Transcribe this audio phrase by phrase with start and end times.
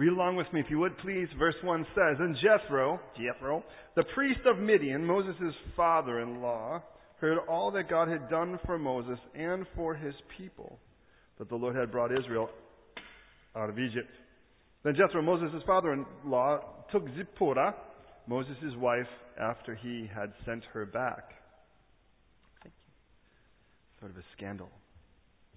[0.00, 1.28] Read along with me if you would please.
[1.38, 3.62] Verse 1 says, And Jethro, Jethro,
[3.96, 6.82] the priest of Midian, Moses' father-in-law,
[7.20, 10.78] heard all that God had done for Moses and for his people,
[11.38, 12.48] that the Lord had brought Israel
[13.54, 14.08] out of Egypt.
[14.84, 16.60] Then Jethro, Moses' father-in-law,
[16.90, 17.74] took Zipporah,
[18.26, 19.04] Moses' wife,
[19.38, 21.34] after he had sent her back.
[22.62, 24.00] Thank you.
[24.00, 24.70] Sort of a scandal.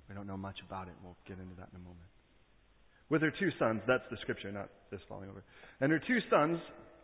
[0.10, 0.96] We don't know much about it.
[1.02, 2.13] We'll get into that in a moment.
[3.14, 5.44] With her two sons, that's the scripture, not this falling over.
[5.82, 6.58] And her two sons,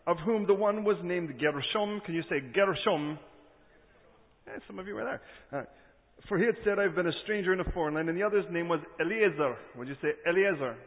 [0.07, 2.01] of whom the one was named Gershom.
[2.03, 3.19] Can you say Gershom?
[4.47, 5.21] Yeah, some of you were there.
[5.53, 5.65] Uh,
[6.27, 8.09] for he had said, I've been a stranger in a foreign land.
[8.09, 9.55] And the other's name was Eliezer.
[9.77, 10.77] Would you say Eliezer?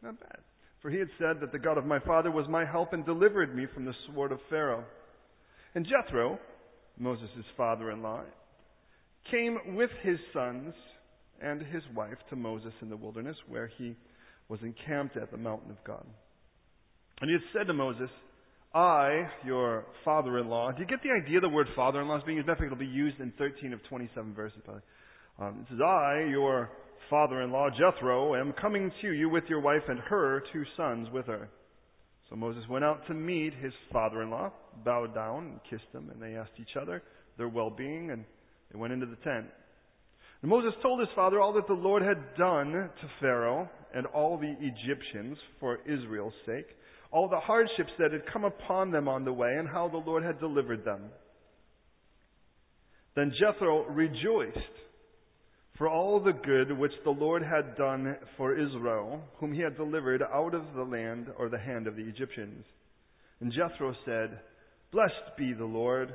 [0.00, 0.38] Not bad.
[0.80, 3.56] For he had said that the God of my father was my help and delivered
[3.56, 4.84] me from the sword of Pharaoh.
[5.74, 6.38] And Jethro,
[7.00, 8.22] Moses' father-in-law,
[9.28, 10.72] came with his sons
[11.42, 13.96] and his wife to Moses in the wilderness where he
[14.48, 16.04] was encamped at the mountain of God.
[17.20, 18.10] And he had said to Moses,
[18.74, 22.48] I, your father-in-law, do you get the idea the word father-in-law is being used?
[22.48, 24.58] In fact, it'll be used in 13 of 27 verses.
[25.38, 26.70] Um, it says, I, your
[27.08, 31.48] father-in-law, Jethro, am coming to you with your wife and her two sons with her.
[32.28, 34.50] So Moses went out to meet his father-in-law,
[34.84, 37.02] bowed down and kissed him, and they asked each other
[37.36, 38.24] their well-being, and
[38.72, 39.46] they went into the tent.
[40.44, 44.36] And Moses told his father all that the Lord had done to Pharaoh and all
[44.36, 46.66] the Egyptians for Israel's sake,
[47.10, 50.22] all the hardships that had come upon them on the way, and how the Lord
[50.22, 51.04] had delivered them.
[53.16, 54.58] Then Jethro rejoiced
[55.78, 60.22] for all the good which the Lord had done for Israel, whom he had delivered
[60.22, 62.66] out of the land or the hand of the Egyptians.
[63.40, 64.40] And Jethro said,
[64.92, 66.12] Blessed be the Lord,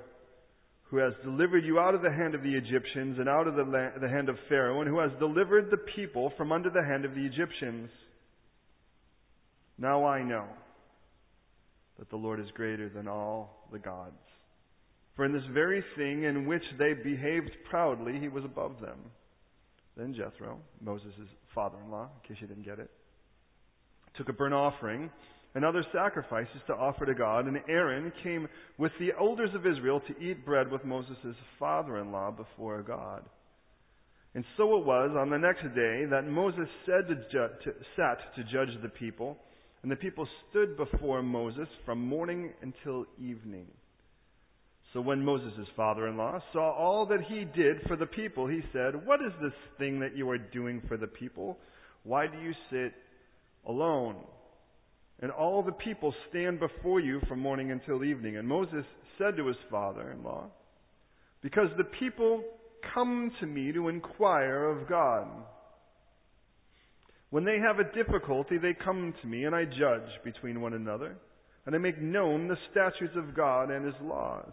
[0.90, 3.64] who has delivered you out of the hand of the Egyptians and out of the,
[3.64, 7.06] land, the hand of Pharaoh, and who has delivered the people from under the hand
[7.06, 7.90] of the Egyptians.
[9.78, 10.45] Now I know
[12.00, 14.16] that the Lord is greater than all the gods.
[15.16, 18.98] For in this very thing in which they behaved proudly, he was above them.
[19.95, 21.11] Then Jethro, Moses'
[21.54, 22.89] father in law, in case you didn't get it,
[24.16, 25.11] took a burnt offering
[25.55, 30.02] and other sacrifices to offer to God, and Aaron came with the elders of Israel
[30.02, 33.23] to eat bread with Moses' father in law before God.
[34.36, 38.20] And so it was on the next day that Moses said to ju- to, sat
[38.36, 39.38] to judge the people,
[39.82, 43.65] and the people stood before Moses from morning until evening.
[44.93, 49.21] So when Moses' father-in-law saw all that he did for the people, he said, What
[49.21, 51.58] is this thing that you are doing for the people?
[52.04, 52.93] Why do you sit
[53.67, 54.15] alone?
[55.22, 58.38] And all the people stand before you from morning until evening.
[58.38, 58.86] And Moses
[59.18, 60.46] said to his father-in-law,
[61.42, 62.44] Because the people
[62.94, 65.28] come to me to inquire of God.
[67.32, 71.18] When they have a difficulty, they come to me, and I judge between one another,
[71.66, 74.52] and I make known the statutes of God and his laws.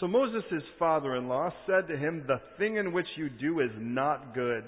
[0.00, 4.64] So Moses' father-in-law said to him, The thing in which you do is not good.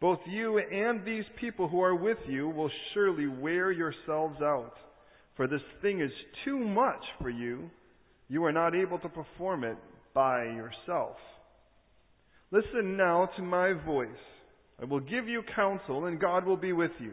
[0.00, 4.74] Both you and these people who are with you will surely wear yourselves out.
[5.36, 6.10] For this thing is
[6.44, 7.70] too much for you.
[8.28, 9.76] You are not able to perform it
[10.14, 11.16] by yourself.
[12.50, 14.08] Listen now to my voice.
[14.80, 17.12] I will give you counsel, and God will be with you.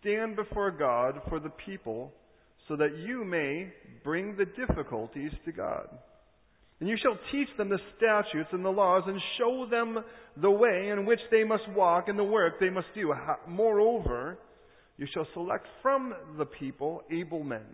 [0.00, 2.12] Stand before God for the people,
[2.66, 3.72] so that you may
[4.04, 5.88] bring the difficulties to God.
[6.80, 9.98] And you shall teach them the statutes and the laws and show them
[10.40, 13.12] the way in which they must walk and the work they must do.
[13.48, 14.38] Moreover,
[14.96, 17.66] you shall select from the people able men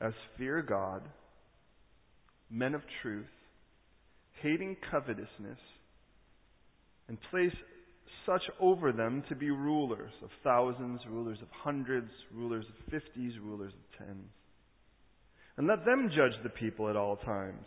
[0.00, 1.02] as fear God,
[2.50, 3.26] men of truth,
[4.40, 5.58] hating covetousness,
[7.06, 7.54] and place
[8.26, 13.72] such over them to be rulers of thousands, rulers of hundreds, rulers of fifties, rulers
[13.72, 14.28] of tens
[15.56, 17.64] and let them judge the people at all times.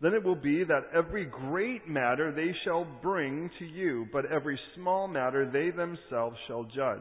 [0.00, 4.58] Then it will be that every great matter they shall bring to you, but every
[4.76, 7.00] small matter they themselves shall judge.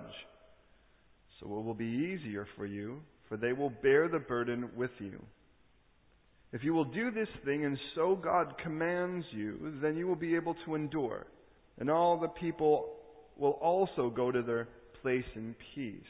[1.39, 5.21] So it will be easier for you, for they will bear the burden with you.
[6.53, 10.35] If you will do this thing and so God commands you, then you will be
[10.35, 11.27] able to endure,
[11.77, 12.95] and all the people
[13.35, 14.69] will also go to their
[15.01, 16.01] place in peace.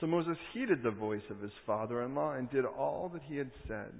[0.00, 3.92] So Moses heeded the voice of his father-in-law and did all that he had said.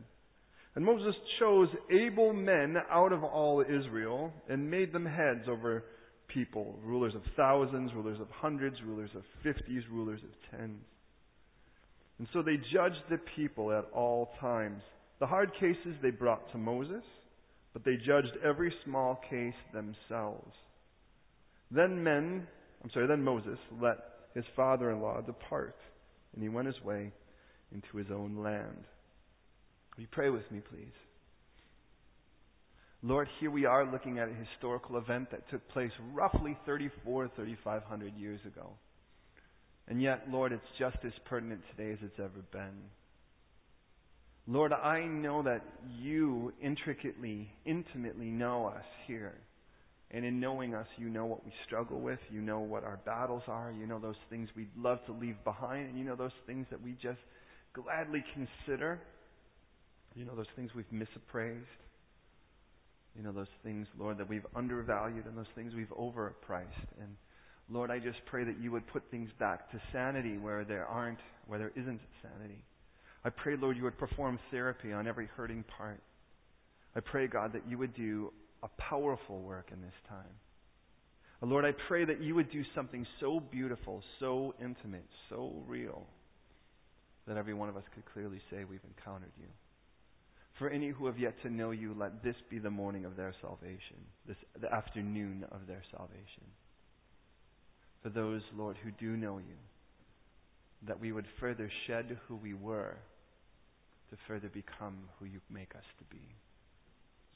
[0.75, 5.85] And Moses chose able men out of all Israel and made them heads over
[6.29, 10.81] people, rulers of thousands, rulers of hundreds, rulers of fifties, rulers of tens.
[12.19, 14.81] And so they judged the people at all times.
[15.19, 17.03] The hard cases they brought to Moses,
[17.73, 20.53] but they judged every small case themselves.
[21.71, 22.47] Then men,
[22.83, 23.99] I'm sorry, then Moses let
[24.35, 25.77] his father in law depart,
[26.35, 27.13] and he went his way
[27.73, 28.85] into his own land.
[29.97, 30.93] Will you pray with me, please?
[33.03, 38.15] Lord, here we are looking at a historical event that took place roughly 34, 3,500
[38.17, 38.71] years ago.
[39.89, 42.77] And yet, Lord, it's just as pertinent today as it's ever been.
[44.47, 45.65] Lord, I know that
[45.99, 49.35] you intricately, intimately know us here.
[50.13, 52.19] And in knowing us, you know what we struggle with.
[52.31, 53.73] You know what our battles are.
[53.79, 55.89] You know those things we'd love to leave behind.
[55.89, 57.21] And you know those things that we just
[57.75, 59.01] gladly consider.
[60.15, 61.63] You know those things we've misappraised.
[63.17, 66.89] You know, those things, Lord, that we've undervalued and those things we've overpriced.
[67.01, 67.17] And
[67.69, 71.19] Lord, I just pray that you would put things back to sanity where there aren't,
[71.47, 72.65] where there isn't sanity.
[73.25, 76.01] I pray, Lord, you would perform therapy on every hurting part.
[76.97, 80.35] I pray, God, that you would do a powerful work in this time.
[81.43, 86.07] Uh, Lord, I pray that you would do something so beautiful, so intimate, so real,
[87.27, 89.47] that every one of us could clearly say we've encountered you.
[90.59, 93.35] For any who have yet to know you, let this be the morning of their
[93.41, 93.97] salvation,
[94.27, 96.45] this, the afternoon of their salvation.
[98.03, 99.57] For those, Lord, who do know you,
[100.87, 102.97] that we would further shed who we were
[104.11, 106.23] to further become who you make us to be.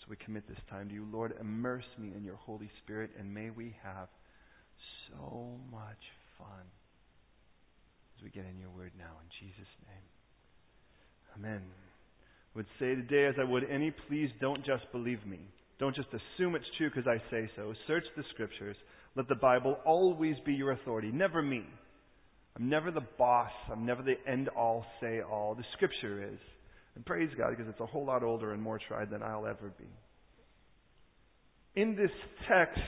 [0.09, 1.07] We commit this time to you.
[1.11, 4.09] Lord, immerse me in your Holy Spirit, and may we have
[5.09, 6.03] so much
[6.39, 6.67] fun
[8.17, 9.17] as we get in your word now.
[9.23, 10.05] In Jesus' name.
[11.39, 11.63] Amen
[12.55, 15.41] would say today, as I would any, please don't just believe me.
[15.79, 17.75] Don't just assume it's true because I say so.
[17.87, 18.77] Search the scriptures.
[19.17, 21.65] Let the Bible always be your authority, never me.
[22.57, 23.51] I'm never the boss.
[23.71, 25.57] I'm never the end all, say all.
[25.57, 26.39] The scripture is.
[26.97, 29.73] And praise God because it's a whole lot older and more tried than I'll ever
[29.79, 29.85] be.
[31.81, 32.11] In this
[32.49, 32.79] text,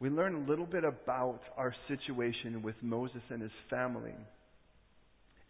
[0.00, 4.14] we learn a little bit about our situation with Moses and his family.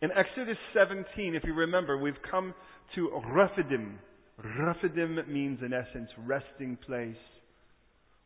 [0.03, 2.55] In Exodus 17, if you remember, we've come
[2.95, 3.99] to Rephidim.
[4.59, 7.15] Rephidim means, in essence, resting place,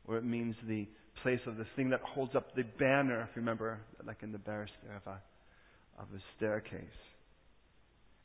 [0.06, 0.86] or it means the
[1.22, 4.38] place of the thing that holds up the banner, if you remember, like in the
[4.38, 6.80] barrister of a, of a staircase.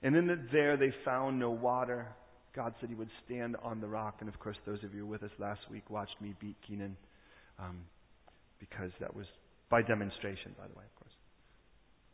[0.02, 2.08] And in the, there they found no water.
[2.56, 4.18] God said he would stand on the rock.
[4.20, 6.96] And of course, those of you with us last week watched me beat Keenan
[7.60, 7.82] um,
[8.60, 9.26] because that was
[9.70, 11.14] by demonstration, by the way, of course.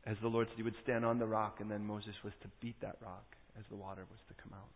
[0.06, 2.50] As the Lord said, he would stand on the rock, and then Moses was to
[2.62, 3.26] beat that rock
[3.58, 4.70] as the water was to come out.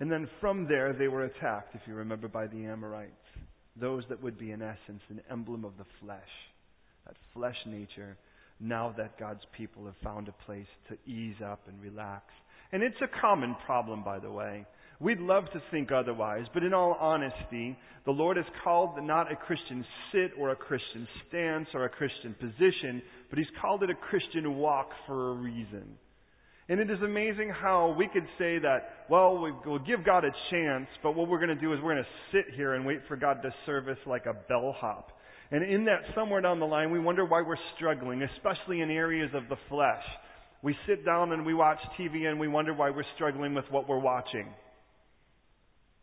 [0.00, 3.12] And then from there, they were attacked, if you remember, by the Amorites.
[3.80, 6.20] Those that would be, in essence, an emblem of the flesh.
[7.06, 8.16] That flesh nature,
[8.62, 12.24] now that God's people have found a place to ease up and relax.
[12.72, 14.64] And it's a common problem, by the way.
[15.00, 19.36] We'd love to think otherwise, but in all honesty, the Lord has called not a
[19.36, 23.94] Christian sit or a Christian stance or a Christian position, but He's called it a
[23.94, 25.98] Christian walk for a reason.
[26.68, 30.86] And it is amazing how we could say that, well, we'll give God a chance,
[31.02, 33.16] but what we're going to do is we're going to sit here and wait for
[33.16, 35.10] God to serve us like a bellhop.
[35.52, 39.30] And in that, somewhere down the line, we wonder why we're struggling, especially in areas
[39.34, 40.02] of the flesh.
[40.62, 43.86] We sit down and we watch TV and we wonder why we're struggling with what
[43.86, 44.48] we're watching.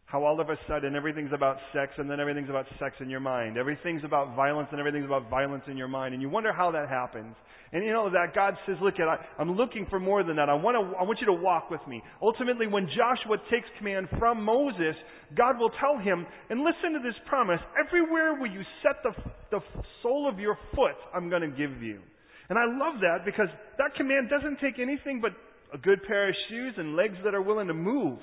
[0.10, 3.20] How all of a sudden everything's about sex and then everything's about sex in your
[3.20, 3.60] mind.
[3.60, 6.16] Everything's about violence and everything's about violence in your mind.
[6.16, 7.36] And you wonder how that happens.
[7.72, 10.50] And you know that God says, look, I, I'm looking for more than that.
[10.50, 12.02] I want, to, I want you to walk with me.
[12.24, 14.98] Ultimately, when Joshua takes command from Moses,
[15.38, 19.14] God will tell him, and listen to this promise, everywhere where you set the,
[19.52, 19.60] the
[20.02, 22.02] sole of your foot, I'm going to give you.
[22.50, 25.34] And I love that because that command doesn't take anything but
[25.72, 28.18] a good pair of shoes and legs that are willing to move.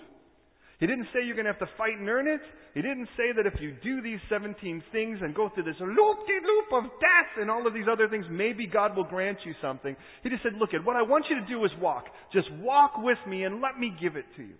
[0.78, 2.40] He didn't say you're going to have to fight and earn it.
[2.74, 6.84] He didn't say that if you do these 17 things and go through this loop-de-loop
[6.84, 9.96] of death and all of these other things, maybe God will grant you something.
[10.22, 12.04] He just said, look at what I want you to do is walk.
[12.32, 14.54] Just walk with me and let me give it to you.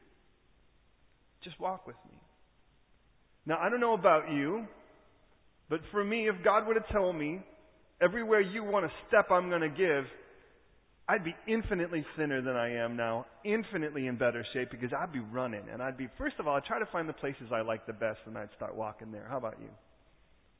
[1.45, 2.19] Just walk with me.
[3.45, 4.65] Now, I don't know about you,
[5.69, 7.41] but for me, if God were to tell me,
[8.01, 10.05] everywhere you want to step, I'm going to give,
[11.09, 15.21] I'd be infinitely thinner than I am now, infinitely in better shape because I'd be
[15.21, 15.63] running.
[15.73, 17.93] And I'd be, first of all, I'd try to find the places I like the
[17.93, 19.27] best and I'd start walking there.
[19.29, 19.69] How about you?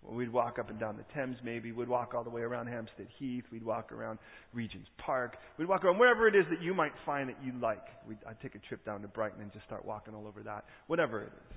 [0.05, 1.73] Well, we'd walk up and down the Thames maybe.
[1.73, 3.43] We'd walk all the way around Hampstead Heath.
[3.51, 4.21] We'd walk around
[4.53, 5.37] Regent's Park.
[5.59, 7.85] We'd walk around wherever it is that you might find that you like.
[8.07, 10.65] We'd, I'd take a trip down to Brighton and just start walking all over that.
[10.87, 11.57] Whatever it is.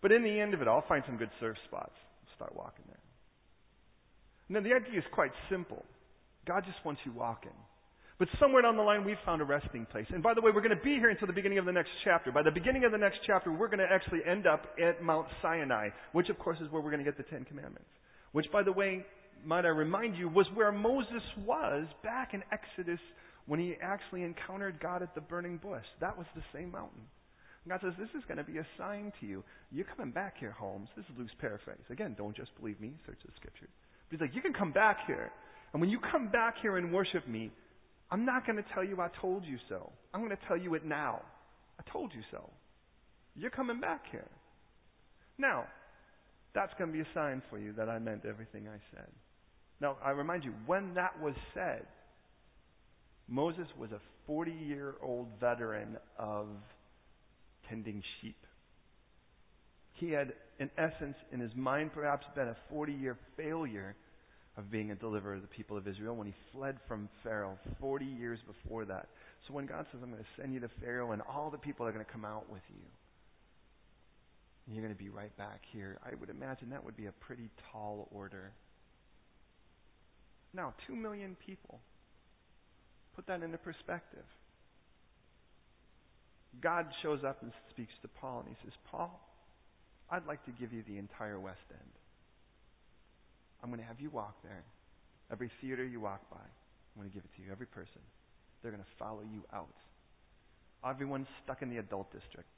[0.00, 1.92] But in the end of it, I'll find some good surf spots.
[2.20, 4.56] And start walking there.
[4.56, 5.84] And the idea is quite simple.
[6.46, 7.52] God just wants you walking.
[8.22, 10.06] But somewhere down the line, we've found a resting place.
[10.10, 11.90] And by the way, we're going to be here until the beginning of the next
[12.04, 12.30] chapter.
[12.30, 15.26] By the beginning of the next chapter, we're going to actually end up at Mount
[15.42, 17.90] Sinai, which, of course, is where we're going to get the Ten Commandments.
[18.30, 19.04] Which, by the way,
[19.44, 23.00] might I remind you, was where Moses was back in Exodus
[23.46, 25.82] when he actually encountered God at the burning bush.
[26.00, 27.02] That was the same mountain.
[27.68, 29.42] God says, This is going to be a sign to you.
[29.72, 30.88] You're coming back here, Holmes.
[30.96, 31.82] This is loose paraphrase.
[31.90, 33.66] Again, don't just believe me, search the scripture.
[33.66, 35.32] But he's like, You can come back here.
[35.72, 37.50] And when you come back here and worship me,
[38.12, 39.90] I'm not going to tell you I told you so.
[40.12, 41.22] I'm going to tell you it now.
[41.80, 42.50] I told you so.
[43.34, 44.28] You're coming back here.
[45.38, 45.64] Now,
[46.54, 49.08] that's going to be a sign for you that I meant everything I said.
[49.80, 51.86] Now, I remind you, when that was said,
[53.28, 56.48] Moses was a 40 year old veteran of
[57.70, 58.36] tending sheep.
[59.94, 63.96] He had, in essence, in his mind, perhaps been a 40 year failure
[64.56, 68.04] of being a deliverer of the people of Israel when he fled from Pharaoh 40
[68.04, 69.08] years before that.
[69.46, 71.86] So when God says, I'm going to send you to Pharaoh and all the people
[71.86, 72.82] are going to come out with you,
[74.68, 77.50] you're going to be right back here, I would imagine that would be a pretty
[77.72, 78.52] tall order.
[80.54, 81.80] Now, two million people.
[83.16, 84.24] Put that into perspective.
[86.62, 89.20] God shows up and speaks to Paul, and he says, Paul,
[90.10, 91.80] I'd like to give you the entire West End.
[93.62, 94.64] I'm going to have you walk there.
[95.30, 97.52] Every theater you walk by, I'm going to give it to you.
[97.52, 98.00] Every person.
[98.62, 99.74] They're going to follow you out.
[100.88, 102.48] Everyone's stuck in the adult district.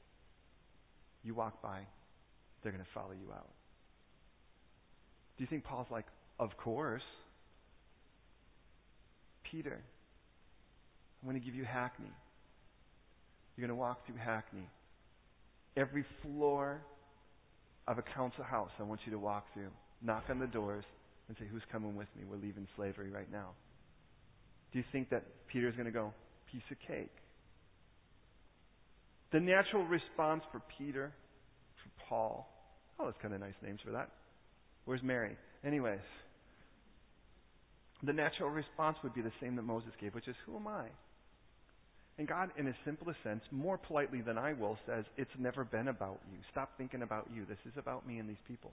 [1.23, 1.81] You walk by,
[2.63, 3.49] they're going to follow you out.
[5.37, 6.07] Do you think Paul's like,
[6.39, 7.03] of course?
[9.51, 9.81] Peter,
[11.23, 12.13] I'm going to give you Hackney.
[13.57, 14.69] You're going to walk through Hackney.
[15.77, 16.81] Every floor
[17.87, 19.71] of a council house, I want you to walk through.
[20.05, 20.85] Knock on the doors
[21.29, 22.25] and say, Who's coming with me?
[22.29, 23.51] We're leaving slavery right now.
[24.73, 26.13] Do you think that Peter's going to go,
[26.53, 27.11] Piece of cake?
[29.33, 31.13] The natural response for Peter,
[31.83, 32.49] for Paul,
[33.01, 34.11] oh, that's kind of nice names for that.
[34.85, 35.37] Where's Mary?
[35.65, 35.99] Anyways,
[38.03, 40.87] the natural response would be the same that Moses gave, which is, Who am I?
[42.19, 45.89] And God, in his simplest sense, more politely than I will, says, It's never been
[45.89, 46.39] about you.
[46.53, 47.45] Stop thinking about you.
[47.47, 48.73] This is about me and these people.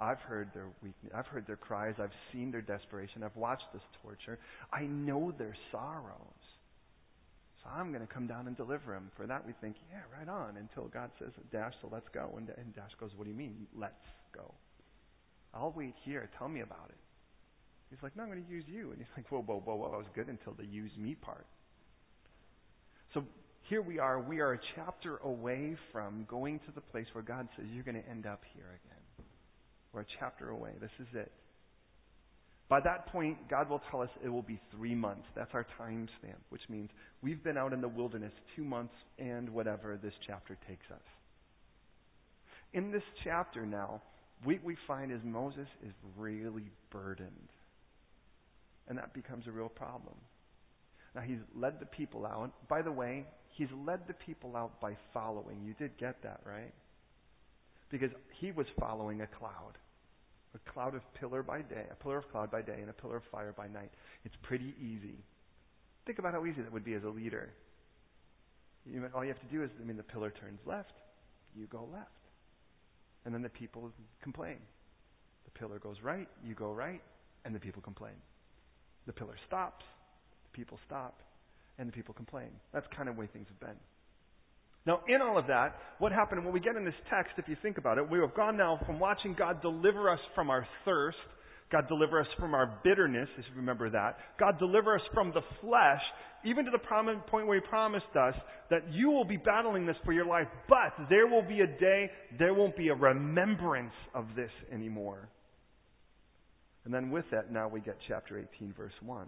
[0.00, 1.12] I've heard their weakness.
[1.14, 1.94] I've heard their cries.
[1.98, 3.22] I've seen their desperation.
[3.22, 4.38] I've watched this torture.
[4.72, 6.40] I know their sorrows.
[7.62, 9.10] So I'm going to come down and deliver them.
[9.16, 12.32] For that, we think, yeah, right on, until God says, Dash, so let's go.
[12.36, 13.92] And, Dash goes, What do you mean, let's
[14.34, 14.54] go?
[15.52, 16.30] I'll wait here.
[16.38, 16.96] Tell me about it.
[17.90, 18.92] He's like, No, I'm going to use you.
[18.92, 19.92] And he's like, Whoa, whoa, whoa, whoa.
[19.92, 21.46] I was good until the use me part.
[23.12, 23.24] So
[23.68, 24.18] here we are.
[24.18, 28.02] We are a chapter away from going to the place where God says, You're going
[28.02, 28.89] to end up here again.
[29.92, 30.70] We're a chapter away.
[30.80, 31.32] This is it.
[32.68, 35.26] By that point, God will tell us it will be three months.
[35.34, 36.88] That's our time stamp, which means
[37.20, 41.02] we've been out in the wilderness two months and whatever this chapter takes us.
[42.72, 44.00] In this chapter now,
[44.44, 47.50] what we find is Moses is really burdened.
[48.88, 50.14] And that becomes a real problem.
[51.14, 52.52] Now, he's led the people out.
[52.68, 55.64] By the way, he's led the people out by following.
[55.64, 56.72] You did get that, right?
[57.90, 59.78] Because he was following a cloud.
[60.54, 63.16] A cloud of pillar by day, a pillar of cloud by day, and a pillar
[63.16, 63.90] of fire by night.
[64.24, 65.18] It's pretty easy.
[66.06, 67.50] Think about how easy that would be as a leader.
[68.86, 70.94] You all you have to do is, I mean, the pillar turns left,
[71.54, 72.08] you go left.
[73.24, 73.92] And then the people
[74.22, 74.56] complain.
[75.44, 77.02] The pillar goes right, you go right,
[77.44, 78.14] and the people complain.
[79.06, 79.84] The pillar stops,
[80.50, 81.20] the people stop
[81.78, 82.50] and the people complain.
[82.72, 83.78] That's kind of the way things have been.
[84.86, 87.56] Now, in all of that, what happened when we get in this text, if you
[87.62, 91.18] think about it, we have gone now from watching God deliver us from our thirst,
[91.70, 95.42] God deliver us from our bitterness, if you remember that, God deliver us from the
[95.60, 96.00] flesh,
[96.44, 96.78] even to the
[97.30, 98.34] point where He promised us
[98.70, 102.10] that you will be battling this for your life, but there will be a day,
[102.38, 105.28] there won't be a remembrance of this anymore.
[106.86, 109.26] And then with that, now we get chapter 18, verse 1.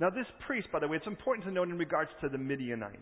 [0.00, 2.96] Now, this priest, by the way, it's important to note in regards to the Midianites.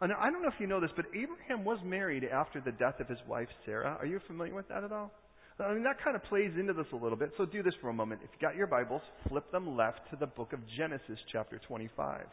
[0.00, 3.00] And I don't know if you know this, but Abraham was married after the death
[3.00, 3.96] of his wife Sarah.
[4.00, 5.12] Are you familiar with that at all?
[5.58, 7.32] I mean, that kind of plays into this a little bit.
[7.36, 8.22] So do this for a moment.
[8.24, 12.24] If you got your Bibles, flip them left to the book of Genesis, chapter 25.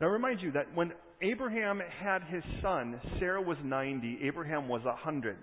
[0.00, 5.36] Now, remind you that when Abraham had his son, Sarah was 90, Abraham was 100.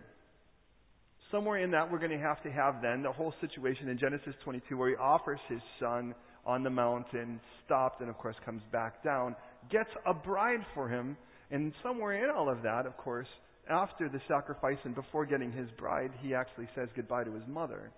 [1.32, 4.34] Somewhere in that, we're going to have to have then the whole situation in Genesis
[4.44, 6.16] 22 where he offers his son
[6.46, 9.36] on the mountain, stopped, and of course comes back down,
[9.70, 11.18] gets a bride for him,
[11.52, 13.28] and somewhere in all of that, of course,
[13.70, 17.92] after the sacrifice and before getting his bride, he actually says goodbye to his mother.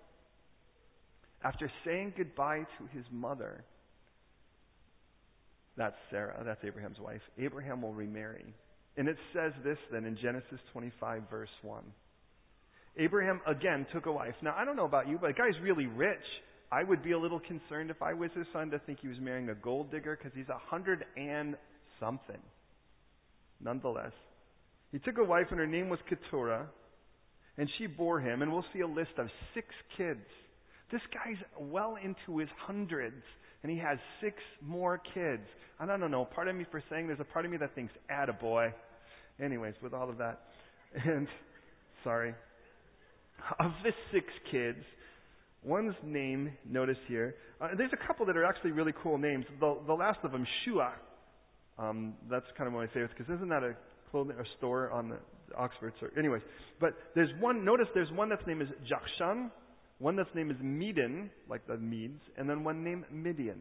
[1.44, 3.64] After saying goodbye to his mother,
[5.76, 8.54] that's Sarah, that's Abraham's wife, Abraham will remarry.
[8.96, 11.82] And it says this then in Genesis 25, verse 1.
[12.96, 14.34] Abraham again took a wife.
[14.42, 16.18] Now, I don't know about you, but the guy's really rich.
[16.70, 19.18] I would be a little concerned if I was his son to think he was
[19.20, 21.56] marrying a gold digger because he's a hundred and
[21.98, 22.40] something.
[23.60, 24.12] Nonetheless,
[24.92, 26.66] he took a wife and her name was Keturah,
[27.56, 30.20] and she bore him, and we'll see a list of six kids.
[30.92, 33.22] This guy's well into his hundreds,
[33.62, 35.42] and he has six more kids.
[35.80, 37.92] I don't know, part of me for saying there's a part of me that thinks,
[38.10, 38.72] attaboy.
[39.42, 40.40] Anyways, with all of that.
[41.04, 41.28] And,
[42.02, 42.34] sorry.
[43.60, 44.78] Of the six kids,
[45.62, 49.44] one's name, notice here, uh, there's a couple that are actually really cool names.
[49.60, 50.92] The, the last of them, Shua.
[51.78, 53.76] Um, that's kind of one of my favorites because isn't that a
[54.10, 55.18] clothing a store on the
[55.56, 55.92] Oxford?
[56.02, 56.42] Or, anyways,
[56.80, 57.64] but there's one.
[57.64, 59.50] Notice there's one that's name is Jokshan,
[59.98, 63.60] one that's name is Medan, like the Medes, and then one named Midian.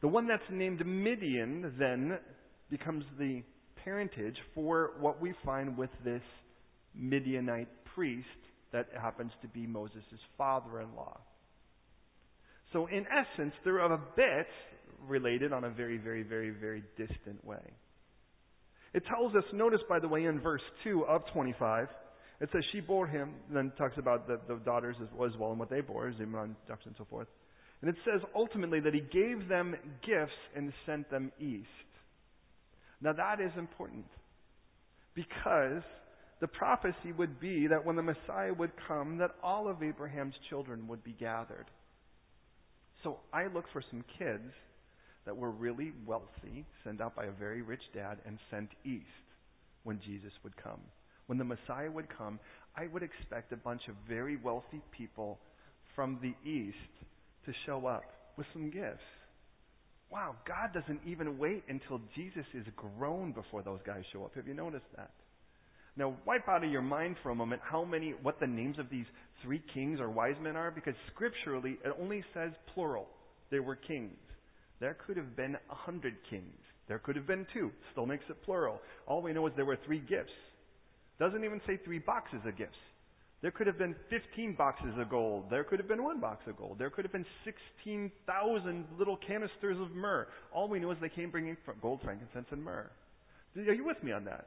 [0.00, 2.18] The one that's named Midian then
[2.70, 3.42] becomes the
[3.84, 6.22] parentage for what we find with this
[6.94, 8.26] Midianite priest
[8.72, 10.02] that happens to be Moses'
[10.36, 11.18] father in law.
[12.72, 14.46] So, in essence, they're a bit
[15.06, 17.62] related on a very, very, very, very distant way.
[18.94, 21.88] It tells us, notice by the way, in verse 2 of 25,
[22.40, 25.58] it says she bore him, then talks about the, the daughters as, as well and
[25.58, 27.28] what they bore, Zimran, Joshua, and so forth.
[27.80, 29.74] And it says ultimately that he gave them
[30.06, 31.66] gifts and sent them east.
[33.00, 34.06] Now that is important
[35.14, 35.82] because
[36.42, 40.88] the prophecy would be that when the Messiah would come, that all of Abraham's children
[40.88, 41.66] would be gathered.
[43.04, 44.52] So I look for some kids
[45.24, 49.06] that were really wealthy, sent out by a very rich dad, and sent east
[49.84, 50.80] when Jesus would come.
[51.26, 52.40] When the Messiah would come,
[52.76, 55.38] I would expect a bunch of very wealthy people
[55.94, 56.76] from the east
[57.46, 58.02] to show up
[58.36, 58.98] with some gifts.
[60.10, 64.34] Wow, God doesn't even wait until Jesus is grown before those guys show up.
[64.34, 65.12] Have you noticed that?
[65.96, 68.88] Now, wipe out of your mind for a moment how many, what the names of
[68.90, 69.04] these
[69.42, 73.06] three kings or wise men are, because scripturally it only says plural.
[73.50, 74.16] They were kings.
[74.80, 76.58] There could have been a hundred kings.
[76.88, 77.70] There could have been two.
[77.92, 78.80] Still makes it plural.
[79.06, 80.32] All we know is there were three gifts.
[81.18, 82.78] Doesn't even say three boxes of gifts.
[83.42, 85.44] There could have been 15 boxes of gold.
[85.50, 86.78] There could have been one box of gold.
[86.78, 90.28] There could have been 16,000 little canisters of myrrh.
[90.52, 92.90] All we know is they came bringing gold, frankincense, and myrrh.
[93.56, 94.46] Are you with me on that?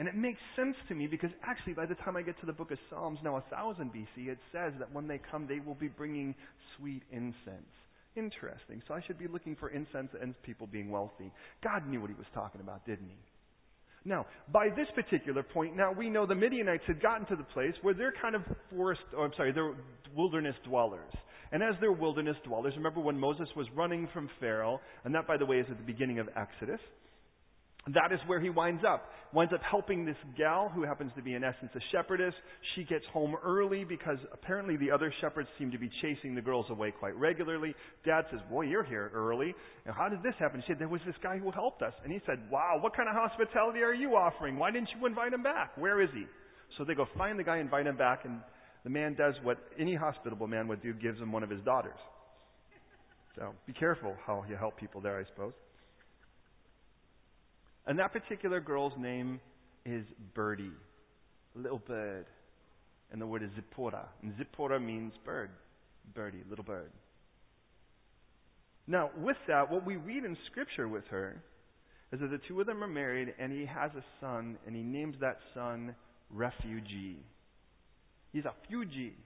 [0.00, 2.54] And it makes sense to me because actually, by the time I get to the
[2.54, 5.88] book of Psalms, now 1000 BC, it says that when they come, they will be
[5.88, 6.34] bringing
[6.78, 7.68] sweet incense.
[8.16, 8.80] Interesting.
[8.88, 11.30] So I should be looking for incense and people being wealthy.
[11.62, 14.08] God knew what he was talking about, didn't he?
[14.08, 17.74] Now, by this particular point, now we know the Midianites had gotten to the place
[17.82, 18.40] where they're kind of
[18.74, 19.74] forest, or I'm sorry, they're
[20.16, 21.12] wilderness dwellers.
[21.52, 25.36] And as they're wilderness dwellers, remember when Moses was running from Pharaoh, and that, by
[25.36, 26.80] the way, is at the beginning of Exodus
[27.94, 29.10] that is where he winds up.
[29.32, 32.34] Winds up helping this gal who happens to be, in essence, a shepherdess.
[32.74, 36.66] She gets home early because apparently the other shepherds seem to be chasing the girls
[36.68, 37.74] away quite regularly.
[38.04, 39.54] Dad says, Boy, you're here early.
[39.86, 40.62] And how did this happen?
[40.66, 41.94] She said, There was this guy who helped us.
[42.02, 44.58] And he said, Wow, what kind of hospitality are you offering?
[44.58, 45.76] Why didn't you invite him back?
[45.76, 46.24] Where is he?
[46.76, 48.40] So they go find the guy, invite him back, and
[48.84, 51.98] the man does what any hospitable man would do gives him one of his daughters.
[53.36, 55.52] So be careful how you help people there, I suppose.
[57.86, 59.40] And that particular girl's name
[59.84, 60.72] is Birdie,
[61.54, 62.26] little bird.
[63.12, 64.08] And the word is Zipporah.
[64.22, 65.50] And Zipporah means bird,
[66.14, 66.90] birdie, little bird.
[68.86, 71.42] Now, with that, what we read in Scripture with her
[72.12, 74.82] is that the two of them are married, and he has a son, and he
[74.82, 75.94] names that son
[76.32, 77.18] Refugee.
[78.32, 79.16] He's a refugee.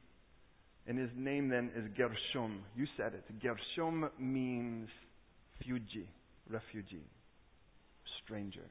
[0.86, 2.62] And his name then is Gershom.
[2.76, 3.24] You said it.
[3.42, 4.88] Gershom means
[5.58, 6.08] refugee,
[6.48, 7.04] refugee
[8.24, 8.64] stranger.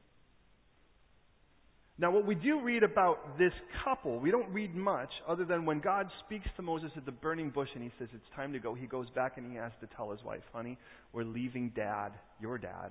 [1.96, 3.52] Now, what we do read about this
[3.84, 7.50] couple, we don't read much other than when God speaks to Moses at the burning
[7.50, 8.74] bush and he says, It's time to go.
[8.74, 10.76] He goes back and he has to tell his wife, Honey,
[11.12, 12.90] we're leaving dad, your dad,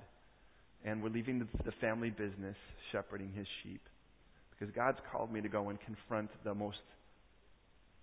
[0.86, 2.56] and we're leaving the, the family business
[2.94, 3.82] shepherding his sheep.
[4.52, 6.78] Because God's called me to go and confront the most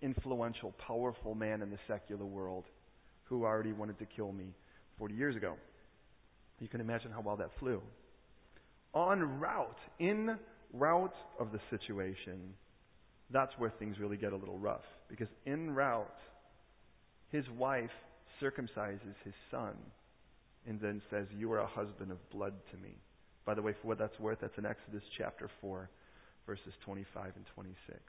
[0.03, 2.65] influential, powerful man in the secular world
[3.23, 4.53] who already wanted to kill me
[4.99, 5.55] 40 years ago.
[6.59, 7.81] You can imagine how well that flew
[8.95, 10.37] en route, in
[10.73, 12.53] route of the situation,
[13.31, 14.85] that's where things really get a little rough.
[15.09, 16.07] Because en route,
[17.29, 17.91] his wife
[18.41, 19.73] circumcises his son
[20.67, 22.95] and then says, You are a husband of blood to me.
[23.45, 25.89] By the way, for what that's worth, that's in Exodus chapter 4,
[26.45, 27.99] verses 25 and 26.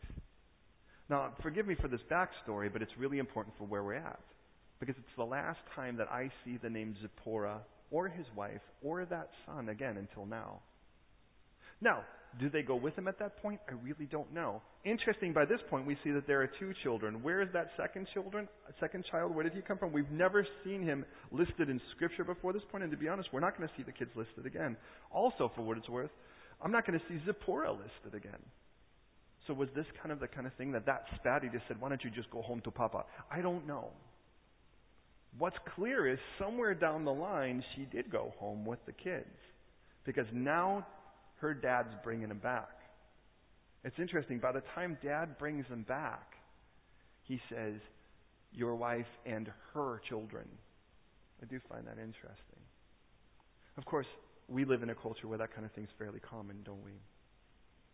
[1.08, 4.20] Now, forgive me for this backstory, but it's really important for where we're at.
[4.80, 9.04] Because it's the last time that I see the name Zipporah or his wife or
[9.04, 10.60] that son again until now.
[11.82, 12.04] Now,
[12.40, 13.60] Do they go with him at that point?
[13.68, 14.62] I really don't know.
[14.84, 17.22] Interesting, by this point, we see that there are two children.
[17.22, 18.48] Where is that second children,
[18.80, 19.34] second child?
[19.34, 19.92] Where did he come from?
[19.92, 23.40] We've never seen him listed in Scripture before this point, and to be honest, we're
[23.40, 24.76] not going to see the kids listed again.
[25.10, 26.10] Also, for what it's worth,
[26.62, 28.40] I'm not going to see Zipporah listed again.
[29.46, 31.80] So was this kind of the kind of thing that that spat, he just said,
[31.80, 33.04] why don't you just go home to Papa?
[33.30, 33.88] I don't know.
[35.36, 39.26] What's clear is somewhere down the line, she did go home with the kids.
[40.04, 40.86] Because now
[41.42, 42.70] her dad's bringing them back.
[43.84, 44.38] It's interesting.
[44.38, 46.34] By the time dad brings them back,
[47.24, 47.74] he says,
[48.52, 50.46] Your wife and her children.
[51.42, 52.62] I do find that interesting.
[53.76, 54.06] Of course,
[54.48, 56.92] we live in a culture where that kind of thing's fairly common, don't we?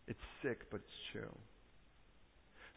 [0.06, 1.34] It's sick, but it's true.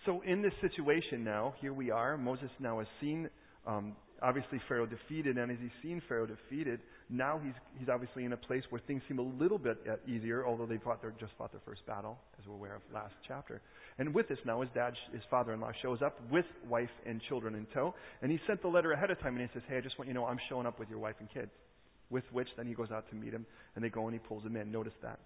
[0.06, 2.18] So, in this situation now, here we are.
[2.18, 3.30] Moses now has seen
[3.68, 6.80] um, obviously Pharaoh defeated, and as he's seen Pharaoh defeated,
[7.12, 10.46] now he's he's obviously in a place where things seem a little bit uh, easier,
[10.46, 13.62] although they fought their, just fought their first battle, as we're aware of last chapter.
[14.00, 17.68] And with this now, his dad, his father-in-law, shows up with wife and children in
[17.74, 20.00] tow, and he sent the letter ahead of time, and he says, "Hey, I just
[20.00, 21.52] want you to know I'm showing up with your wife and kids."
[22.10, 23.46] With which then he goes out to meet him,
[23.76, 24.72] and they go and he pulls him in.
[24.72, 25.20] Notice that.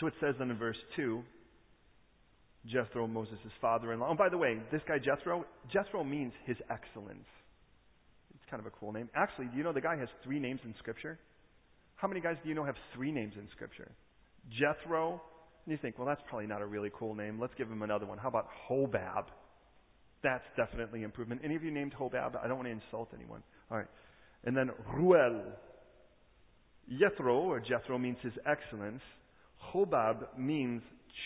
[0.00, 1.22] So it says then in verse two.
[2.66, 4.08] Jethro, Moses' father-in-law.
[4.10, 7.24] Oh, by the way, this guy Jethro, Jethro means his excellence
[8.50, 9.08] kind of a cool name.
[9.14, 11.18] Actually, do you know the guy has three names in Scripture?
[11.96, 13.90] How many guys do you know have three names in Scripture?
[14.50, 15.20] Jethro.
[15.64, 17.38] And you think, well, that's probably not a really cool name.
[17.40, 18.18] Let's give him another one.
[18.18, 19.24] How about Hobab?
[20.22, 21.42] That's definitely improvement.
[21.44, 22.42] Any of you named Hobab?
[22.42, 23.42] I don't want to insult anyone.
[23.70, 23.86] All right.
[24.44, 25.42] And then Reuel.
[26.98, 29.02] Jethro, or Jethro, means his excellence.
[29.74, 30.82] Hobab means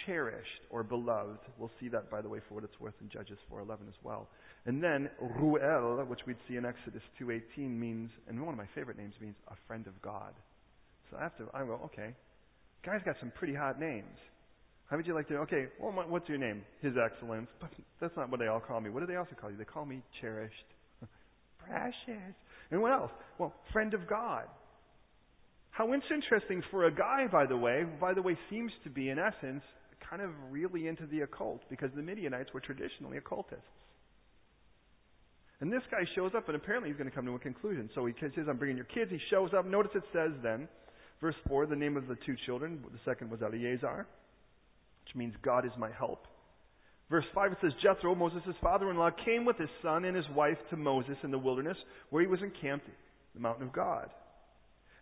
[0.06, 1.38] cherished or beloved.
[1.58, 4.28] We'll see that, by the way, for what it's worth in Judges 4:11 as well.
[4.66, 8.96] And then Reuel, which we'd see in Exodus 2:18, means, and one of my favorite
[8.96, 10.34] names means a friend of God.
[11.10, 12.14] So to, I go, okay,
[12.84, 14.18] guy's got some pretty hot names.
[14.86, 15.38] How would you like to?
[15.38, 16.62] Okay, well, what's your name?
[16.80, 17.48] His Excellence.
[17.60, 18.90] But that's not what they all call me.
[18.90, 19.56] What do they also call you?
[19.56, 20.66] They call me cherished,
[21.58, 22.34] precious,
[22.70, 23.10] and what else?
[23.38, 24.44] Well, friend of God.
[25.70, 29.18] How interesting for a guy, by the way, by the way, seems to be in
[29.18, 29.62] essence
[30.12, 33.64] kind of really into the occult because the Midianites were traditionally occultists.
[35.60, 37.88] And this guy shows up, and apparently he's going to come to a conclusion.
[37.94, 39.10] So he says, I'm bringing your kids.
[39.10, 39.64] He shows up.
[39.64, 40.68] Notice it says then,
[41.22, 42.80] verse 4, the name of the two children.
[42.92, 44.06] The second was Eliezer,
[45.06, 46.26] which means God is my help.
[47.08, 50.28] Verse 5, it says, Jethro, Moses' father in law, came with his son and his
[50.34, 51.76] wife to Moses in the wilderness
[52.10, 52.86] where he was encamped,
[53.34, 54.10] the mountain of God.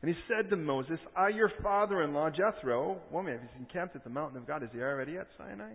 [0.02, 3.96] And he said to Moses, I, your father in law, Jethro, well, maybe he's encamped
[3.96, 4.62] at the mountain of God.
[4.62, 5.72] Is he already at Sinai?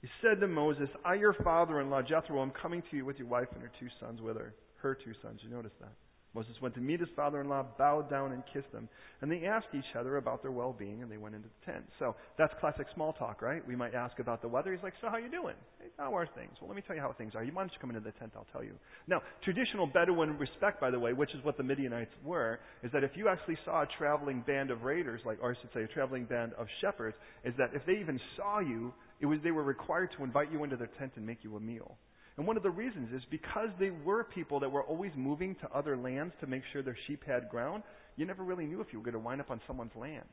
[0.00, 3.18] He said to Moses, I, your father in law, Jethro, am coming to you with
[3.18, 4.54] your wife and her two sons with her.
[4.76, 5.40] Her two sons.
[5.42, 5.92] You notice that.
[6.32, 8.88] Moses went to meet his father in law, bowed down, and kissed him.
[9.20, 11.84] And they asked each other about their well being, and they went into the tent.
[11.98, 13.66] So that's classic small talk, right?
[13.66, 14.72] We might ask about the weather.
[14.72, 15.56] He's like, So, how you doing?
[15.80, 16.52] Hey, how are things?
[16.60, 17.42] Well, let me tell you how things are.
[17.42, 18.74] You want to come into the tent, I'll tell you.
[19.08, 23.02] Now, traditional Bedouin respect, by the way, which is what the Midianites were, is that
[23.02, 25.88] if you actually saw a traveling band of raiders, like, or I should say, a
[25.88, 29.64] traveling band of shepherds, is that if they even saw you, it was they were
[29.64, 31.96] required to invite you into their tent and make you a meal.
[32.40, 35.70] And one of the reasons is because they were people that were always moving to
[35.76, 37.82] other lands to make sure their sheep had ground,
[38.16, 40.24] you never really knew if you were going to wind up on someone's land.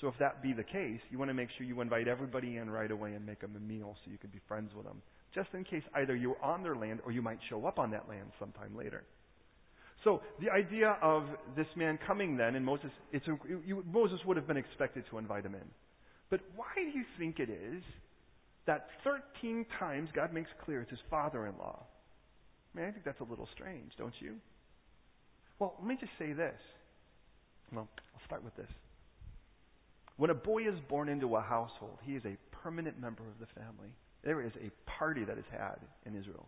[0.00, 2.68] So if that be the case, you want to make sure you invite everybody in
[2.68, 5.00] right away and make them a meal so you can be friends with them.
[5.32, 8.08] Just in case either you're on their land or you might show up on that
[8.08, 9.04] land sometime later.
[10.02, 11.22] So the idea of
[11.56, 13.26] this man coming then, and Moses, it's
[13.64, 15.70] you, Moses would have been expected to invite him in.
[16.30, 17.84] But why do you think it is
[18.66, 21.82] that 13 times God makes clear it's his father in law?
[22.74, 24.34] I mean, I think that's a little strange, don't you?
[25.58, 26.60] Well, let me just say this.
[27.72, 28.68] Well, I'll start with this.
[30.16, 33.46] When a boy is born into a household, he is a permanent member of the
[33.60, 33.90] family.
[34.24, 36.46] There is a party that is had in Israel.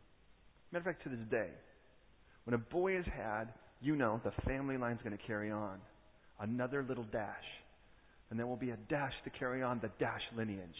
[0.72, 1.48] Matter of fact, to this day,
[2.44, 5.78] when a boy is had, you know the family line is going to carry on.
[6.40, 7.44] Another little dash.
[8.30, 10.76] And there will be a dash to carry on the dash lineage,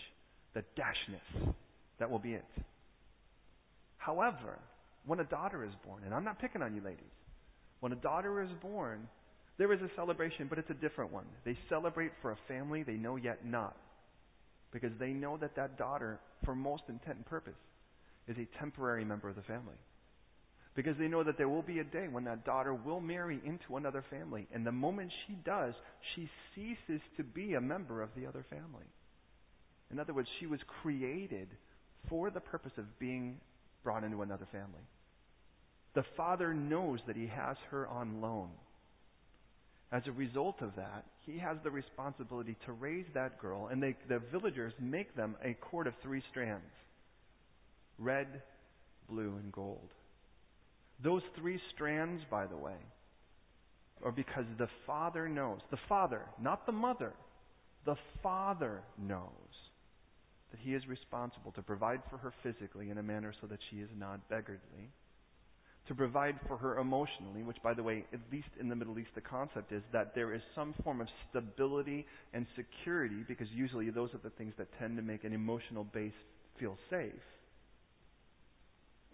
[0.58, 1.54] the dashness.
[2.00, 2.44] That will be it.
[3.96, 4.58] However,
[5.06, 7.04] when a daughter is born, and I'm not picking on you ladies,
[7.80, 9.08] when a daughter is born,
[9.56, 11.26] there is a celebration, but it's a different one.
[11.44, 13.76] They celebrate for a family they know yet not.
[14.72, 17.54] Because they know that that daughter, for most intent and purpose,
[18.26, 19.76] is a temporary member of the family.
[20.74, 23.76] Because they know that there will be a day when that daughter will marry into
[23.76, 24.46] another family.
[24.52, 25.74] And the moment she does,
[26.14, 28.84] she ceases to be a member of the other family.
[29.90, 31.48] In other words, she was created
[32.08, 33.38] for the purpose of being
[33.82, 34.82] brought into another family.
[35.94, 38.50] The father knows that he has her on loan.
[39.90, 43.96] as a result of that, he has the responsibility to raise that girl, and they,
[44.08, 46.64] the villagers make them a cord of three strands
[47.98, 48.42] red,
[49.08, 49.88] blue, and gold.
[51.02, 52.76] Those three strands, by the way,
[54.04, 55.60] are because the father knows.
[55.70, 57.12] The father, not the mother.
[57.86, 59.47] The father knows
[60.50, 63.76] that he is responsible to provide for her physically in a manner so that she
[63.76, 64.90] is not beggarly
[65.88, 69.08] to provide for her emotionally, which, by the way, at least in the Middle East,
[69.14, 74.12] the concept is that there is some form of stability and security, because usually those
[74.12, 76.12] are the things that tend to make an emotional base
[76.60, 77.12] feel safe.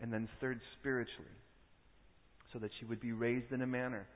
[0.03, 1.29] And then, third, spiritually,
[2.53, 4.07] so that she would be raised in a manner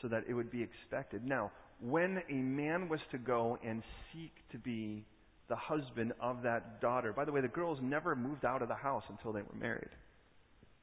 [0.00, 1.26] so that it would be expected.
[1.26, 1.50] Now,
[1.80, 5.04] when a man was to go and seek to be
[5.48, 8.74] the husband of that daughter, by the way, the girls never moved out of the
[8.74, 9.88] house until they were married.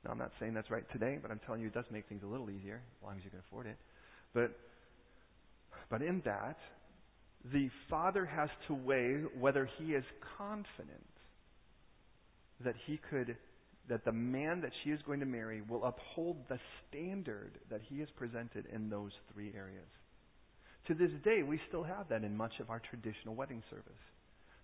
[0.03, 2.21] Now, I'm not saying that's right today, but I'm telling you it does make things
[2.23, 3.77] a little easier, as long as you can afford it.
[4.33, 4.51] But,
[5.89, 6.57] but in that,
[7.51, 10.03] the father has to weigh whether he is
[10.37, 11.05] confident
[12.63, 13.35] that he could,
[13.89, 17.99] that the man that she is going to marry will uphold the standard that he
[17.99, 19.87] has presented in those three areas.
[20.87, 23.93] To this day, we still have that in much of our traditional wedding service.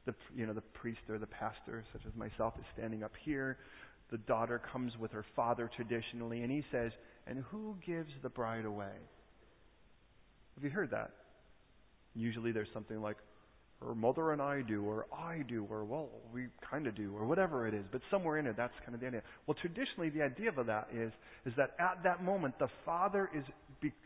[0.06, 3.58] The, you know, the priest or the pastor, such as myself, is standing up here
[4.12, 6.92] the daughter comes with her father traditionally, and he says,
[7.26, 8.92] And who gives the bride away?
[10.56, 11.12] Have you heard that?
[12.14, 13.16] Usually there's something like,
[13.80, 17.26] Her mother and I do, or I do, or well, we kind of do, or
[17.26, 17.86] whatever it is.
[17.90, 19.22] But somewhere in it, that's kind of the idea.
[19.48, 21.14] Well, traditionally, the idea of that is,
[21.46, 23.46] is that at that moment, the father is,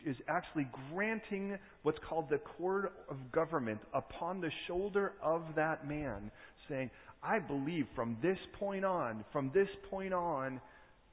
[0.04, 6.30] is actually granting what's called the cord of government upon the shoulder of that man,
[6.68, 6.90] saying,
[7.22, 10.60] I believe from this point on, from this point on,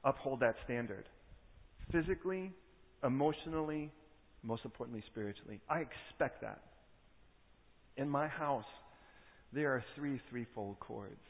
[0.04, 1.04] uphold that standard.
[1.92, 2.52] Physically,
[3.02, 3.90] emotionally,
[4.42, 5.60] most importantly, spiritually.
[5.68, 6.60] I expect that.
[7.96, 8.64] In my house,
[9.52, 11.20] there are three threefold cords.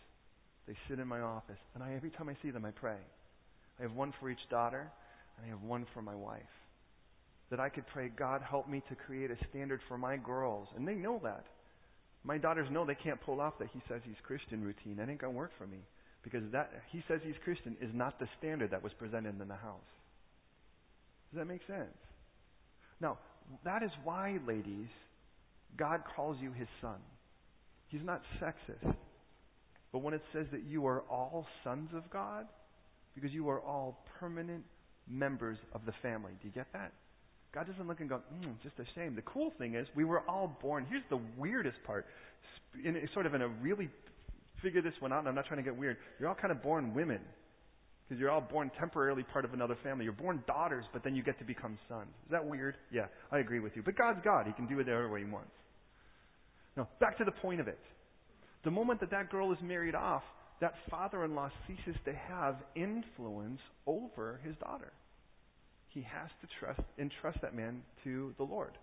[0.67, 2.97] They sit in my office, and I, every time I see them, I pray.
[3.79, 4.91] I have one for each daughter,
[5.37, 6.43] and I have one for my wife.
[7.55, 10.67] That I could pray, God, help me to create a standard for my girls.
[10.75, 11.45] And they know that.
[12.25, 14.97] My daughters know they can't pull off that he says he's Christian routine.
[14.97, 15.79] That ain't going to work for me.
[16.25, 19.55] Because that he says he's Christian is not the standard that was presented in the
[19.55, 19.87] house.
[21.31, 21.95] Does that make sense?
[23.01, 23.19] Now,
[23.65, 24.89] that is why, ladies,
[25.77, 26.99] God calls you his son.
[27.87, 28.97] He's not sexist.
[29.93, 32.47] But when it says that you are all sons of God,
[33.15, 34.65] because you are all permanent
[35.09, 36.33] members of the family.
[36.43, 36.91] Do you get that?
[37.55, 39.15] God doesn't look and go, mm, just a shame.
[39.15, 40.87] The cool thing is, we were all born.
[40.91, 42.07] Here's the weirdest part.
[42.85, 43.89] In, sort of in a really,
[44.61, 45.97] figure this one out, and I'm not trying to get weird.
[46.19, 47.21] You're all kind of born women.
[48.09, 50.05] Because you're all born temporarily part of another family.
[50.05, 52.09] You're born daughters, but then you get to become sons.
[52.27, 52.77] Is that weird?
[52.91, 53.83] Yeah, I agree with you.
[53.83, 54.47] But God's God.
[54.47, 55.53] He can do it whatever way He wants.
[56.77, 57.79] Now, back to the point of it.
[58.65, 60.23] The moment that that girl is married off,
[60.61, 64.93] that father in law ceases to have influence over his daughter
[65.95, 68.77] he has to trust entrust that man to the Lord.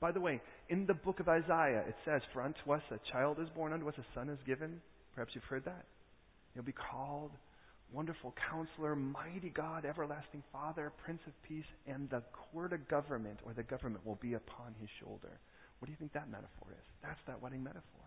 [0.00, 3.38] By the way, in the book of Isaiah, it says, For unto us a child
[3.40, 4.80] is born, unto us a son is given.
[5.14, 5.86] Perhaps you've heard that.
[6.54, 7.30] He'll be called
[7.92, 13.52] Wonderful Counselor, Mighty God, Everlasting Father, Prince of Peace, and the cord of government, or
[13.54, 15.38] the government, will be upon his shoulder.
[15.78, 16.86] What do you think that metaphor is?
[17.02, 18.02] That's that wedding metaphor.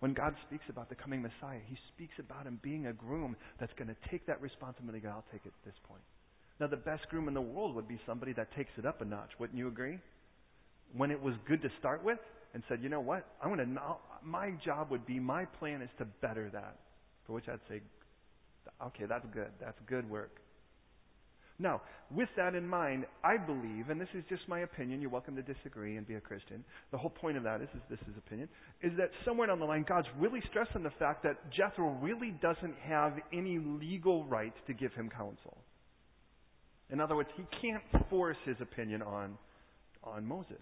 [0.00, 3.72] When God speaks about the coming Messiah, he speaks about him being a groom that's
[3.76, 5.00] going to take that responsibility.
[5.00, 6.02] God, I'll take it at this point.
[6.60, 9.04] Now, the best groom in the world would be somebody that takes it up a
[9.04, 9.30] notch.
[9.38, 9.98] Wouldn't you agree?
[10.94, 12.18] When it was good to start with,
[12.52, 13.26] and said, you know what?
[13.42, 13.80] I'm going to.
[14.24, 15.20] My job would be.
[15.20, 16.76] My plan is to better that.
[17.26, 17.80] For which I'd say,
[18.86, 19.50] okay, that's good.
[19.60, 20.32] That's good work.
[21.58, 25.36] Now, with that in mind, I believe, and this is just my opinion, you're welcome
[25.36, 26.64] to disagree and be a Christian.
[26.90, 28.48] The whole point of that is, is this is opinion,
[28.82, 32.74] is that somewhere down the line, God's really stressing the fact that Jethro really doesn't
[32.82, 35.58] have any legal right to give him counsel.
[36.92, 39.36] In other words, he can't force his opinion on,
[40.04, 40.56] on Moses.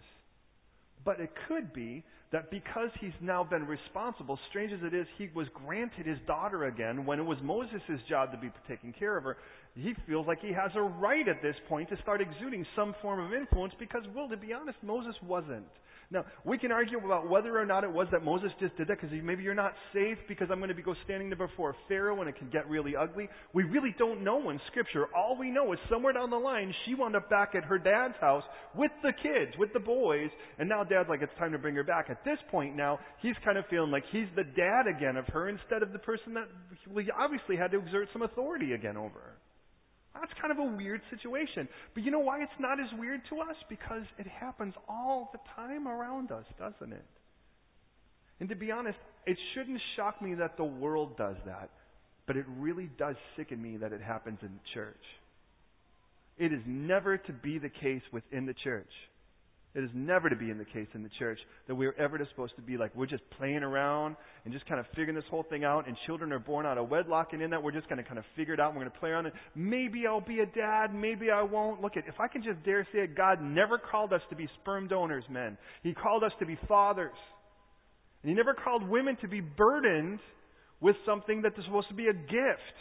[1.04, 5.30] But it could be that because he's now been responsible, strange as it is, he
[5.34, 9.24] was granted his daughter again when it was Moses' job to be taking care of
[9.24, 9.38] her.
[9.74, 13.20] He feels like he has a right at this point to start exuding some form
[13.20, 15.64] of influence because, well, to be honest, Moses wasn't.
[16.10, 18.98] Now, we can argue about whether or not it was that Moses just did that
[18.98, 22.20] because maybe you're not safe because I'm going to be go standing there before Pharaoh
[22.20, 23.28] and it can get really ugly.
[23.52, 25.04] We really don't know in Scripture.
[25.14, 28.14] All we know is somewhere down the line she wound up back at her dad's
[28.22, 28.42] house
[28.74, 31.84] with the kids, with the boys, and now dad's like, it's time to bring her
[31.84, 32.06] back.
[32.08, 35.50] At this point now, he's kind of feeling like he's the dad again of her
[35.50, 36.48] instead of the person that
[36.94, 39.34] he obviously had to exert some authority again over her.
[40.18, 41.68] That's kind of a weird situation.
[41.94, 43.56] But you know why it's not as weird to us?
[43.68, 47.04] Because it happens all the time around us, doesn't it?
[48.40, 51.70] And to be honest, it shouldn't shock me that the world does that.
[52.26, 54.96] But it really does sicken me that it happens in the church.
[56.38, 58.90] It is never to be the case within the church.
[59.74, 62.56] It is never to be in the case in the church that we're ever supposed
[62.56, 65.62] to be like we're just playing around and just kind of figuring this whole thing
[65.62, 65.86] out.
[65.86, 68.18] And children are born out of wedlock, and in that we're just going to kind
[68.18, 68.70] of figure it out.
[68.70, 69.26] And we're going to play around.
[69.26, 71.82] And maybe I'll be a dad, maybe I won't.
[71.82, 74.48] Look at if I can just dare say it, God never called us to be
[74.60, 75.58] sperm donors, men.
[75.82, 77.16] He called us to be fathers,
[78.22, 80.18] and He never called women to be burdened
[80.80, 82.76] with something that is supposed to be a gift.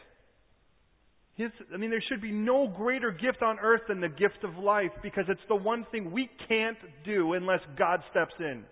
[1.37, 4.57] His, I mean, there should be no greater gift on earth than the gift of
[4.57, 8.63] life because it's the one thing we can't do unless God steps in.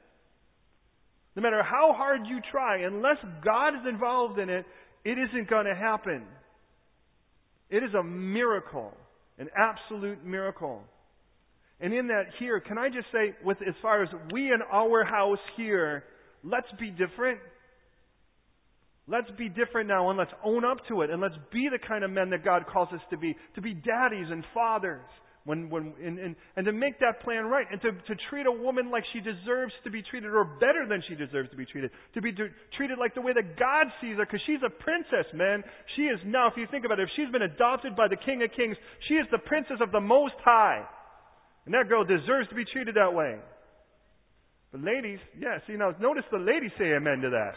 [1.36, 4.66] No matter how hard you try, unless God is involved in it,
[5.04, 6.24] it isn't going to happen.
[7.70, 8.94] It is a miracle,
[9.38, 10.82] an absolute miracle.
[11.80, 15.04] And in that here, can I just say, with as far as we in our
[15.04, 16.04] house here,
[16.44, 17.40] let's be different.
[19.08, 22.04] Let's be different now and let's own up to it and let's be the kind
[22.04, 25.06] of men that God calls us to be, to be daddies and fathers.
[25.46, 28.52] When, when, and, and, and to make that plan right and to, to treat a
[28.52, 31.92] woman like she deserves to be treated or better than she deserves to be treated.
[32.16, 35.30] To be do, treated like the way that God sees her because she's a princess,
[35.36, 35.62] man.
[35.96, 38.42] She is now, if you think about it, if she's been adopted by the King
[38.42, 38.76] of Kings,
[39.08, 40.82] she is the princess of the Most High.
[41.70, 43.38] And that girl deserves to be treated that way.
[44.72, 47.54] But ladies, yeah, see now, notice the ladies say amen to that.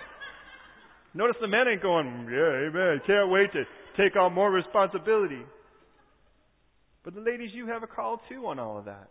[1.15, 3.01] Notice the men ain't going, yeah, amen.
[3.07, 3.65] Can't wait to
[3.97, 5.43] take on more responsibility.
[7.05, 9.09] But the ladies, you have a call too on all of that.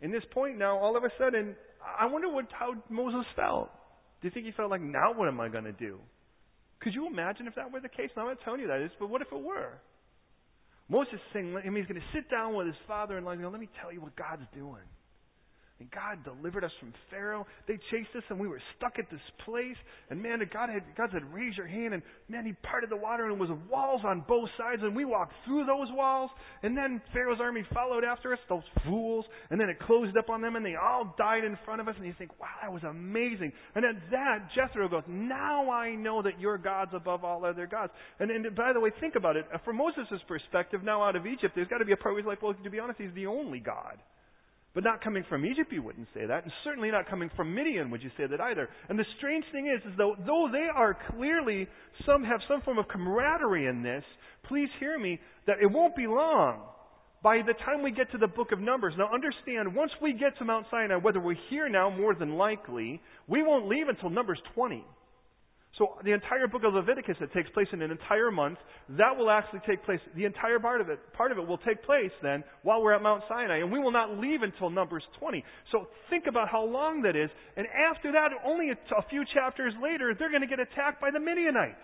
[0.00, 1.54] In this point now, all of a sudden,
[1.98, 3.70] I wonder what how Moses felt.
[4.20, 5.98] Do you think he felt like, now what am I going to do?
[6.80, 8.10] Could you imagine if that were the case?
[8.16, 9.78] I'm not telling you that is, but what if it were?
[10.88, 13.48] Moses is saying, I mean, he's going to sit down with his father-in-law and go,
[13.48, 14.84] let me tell you what God's doing.
[15.80, 17.44] And God delivered us from Pharaoh.
[17.66, 19.76] They chased us and we were stuck at this place.
[20.08, 21.94] And man, God had, God said, raise your hand.
[21.94, 24.82] And man, He parted the water and it was walls on both sides.
[24.84, 26.30] And we walked through those walls.
[26.62, 29.24] And then Pharaoh's army followed after us, those fools.
[29.50, 31.94] And then it closed up on them and they all died in front of us.
[31.98, 33.50] And you think, wow, that was amazing.
[33.74, 37.92] And at that, Jethro goes, now I know that your God's above all other gods.
[38.20, 39.44] And, and by the way, think about it.
[39.52, 42.22] Uh, from Moses' perspective, now out of Egypt, there's got to be a part where
[42.22, 43.98] he's like, well, to be honest, he's the only God.
[44.74, 46.42] But not coming from Egypt, you wouldn't say that.
[46.42, 48.68] And certainly not coming from Midian would you say that either.
[48.88, 51.68] And the strange thing is, is though, though they are clearly,
[52.04, 54.02] some have some form of camaraderie in this,
[54.48, 56.62] please hear me, that it won't be long.
[57.22, 60.36] By the time we get to the book of Numbers, now understand, once we get
[60.38, 64.40] to Mount Sinai, whether we're here now more than likely, we won't leave until Numbers
[64.54, 64.84] 20.
[65.78, 68.58] So the entire book of Leviticus that takes place in an entire month,
[68.90, 69.98] that will actually take place.
[70.14, 73.02] The entire part of it, part of it will take place then while we're at
[73.02, 75.42] Mount Sinai, and we will not leave until Numbers 20.
[75.72, 77.28] So think about how long that is.
[77.56, 81.18] And after that, only a, few chapters later, they're going to get attacked by the
[81.18, 81.74] Midianites.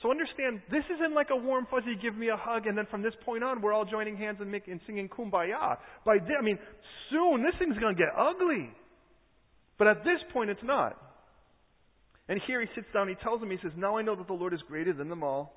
[0.00, 3.02] So understand, this isn't like a warm fuzzy give me a hug, and then from
[3.02, 5.78] this point on, we're all joining hands and, make, and singing kumbaya.
[6.06, 6.58] By then, I mean,
[7.10, 8.70] soon this thing's going to get ugly.
[9.78, 10.96] But at this point, it's not.
[12.32, 14.32] And here he sits down, he tells them, he says, Now I know that the
[14.32, 15.52] Lord is greater than them all.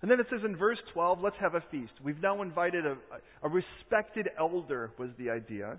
[0.00, 1.92] And then it says in verse 12, let's have a feast.
[2.02, 2.96] We've now invited a,
[3.42, 5.72] a respected elder, was the idea.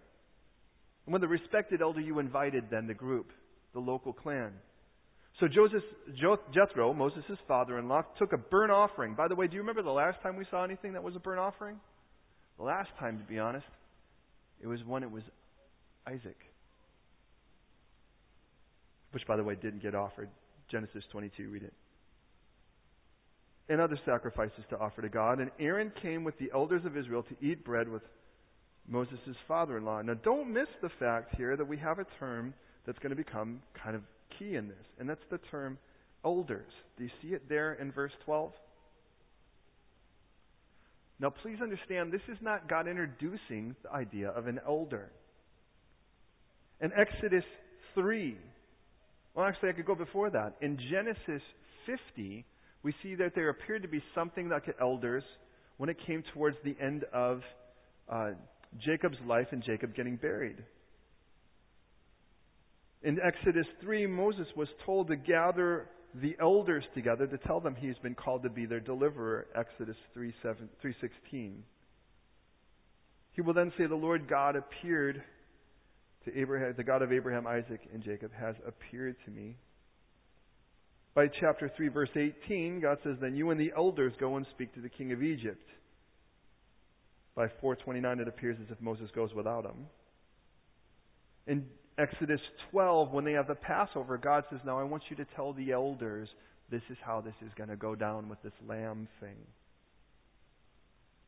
[1.07, 3.31] And when the respected elder, you invited then the group,
[3.73, 4.51] the local clan.
[5.39, 5.81] So Joseph,
[6.53, 9.15] Jethro, Moses' father-in-law, took a burnt offering.
[9.15, 11.19] By the way, do you remember the last time we saw anything that was a
[11.19, 11.77] burnt offering?
[12.59, 13.65] The last time, to be honest,
[14.61, 15.23] it was when it was
[16.05, 16.37] Isaac
[19.17, 20.29] which, by the way, didn't get offered.
[20.69, 21.73] Genesis 22, read it.
[23.67, 25.39] And other sacrifices to offer to God.
[25.39, 28.03] And Aaron came with the elders of Israel to eat bread with
[28.87, 30.03] Moses' father in law.
[30.03, 32.53] Now, don't miss the fact here that we have a term
[32.85, 34.03] that's going to become kind of
[34.37, 35.79] key in this, and that's the term
[36.23, 36.71] elders.
[36.99, 38.51] Do you see it there in verse 12?
[41.19, 45.09] Now, please understand, this is not God introducing the idea of an elder.
[46.81, 47.43] In Exodus
[47.95, 48.37] 3,
[49.37, 50.55] well, actually, I could go before that.
[50.61, 51.43] In Genesis
[52.15, 52.43] 50,
[52.81, 55.23] we see that there appeared to be something like elders
[55.77, 57.41] when it came towards the end of
[58.11, 58.31] uh,
[58.83, 60.57] Jacob's life and Jacob getting buried.
[63.03, 67.97] In Exodus 3, Moses was told to gather the elders together to tell them he's
[68.01, 71.53] been called to be their deliverer, Exodus 3.16.
[73.33, 75.21] He will then say, The Lord God appeared
[76.27, 79.55] to Abraham, the God of Abraham, Isaac, and Jacob has appeared to me.
[81.15, 84.73] By chapter 3, verse 18, God says, Then you and the elders go and speak
[84.75, 85.63] to the king of Egypt.
[87.35, 89.87] By 429, it appears as if Moses goes without him.
[91.47, 91.65] In
[91.97, 95.53] Exodus 12, when they have the Passover, God says, Now I want you to tell
[95.53, 96.29] the elders
[96.69, 99.37] this is how this is going to go down with this lamb thing.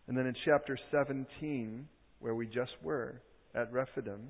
[0.07, 1.87] And then in chapter 17,
[2.19, 3.21] where we just were,
[3.55, 4.29] at Rephidim,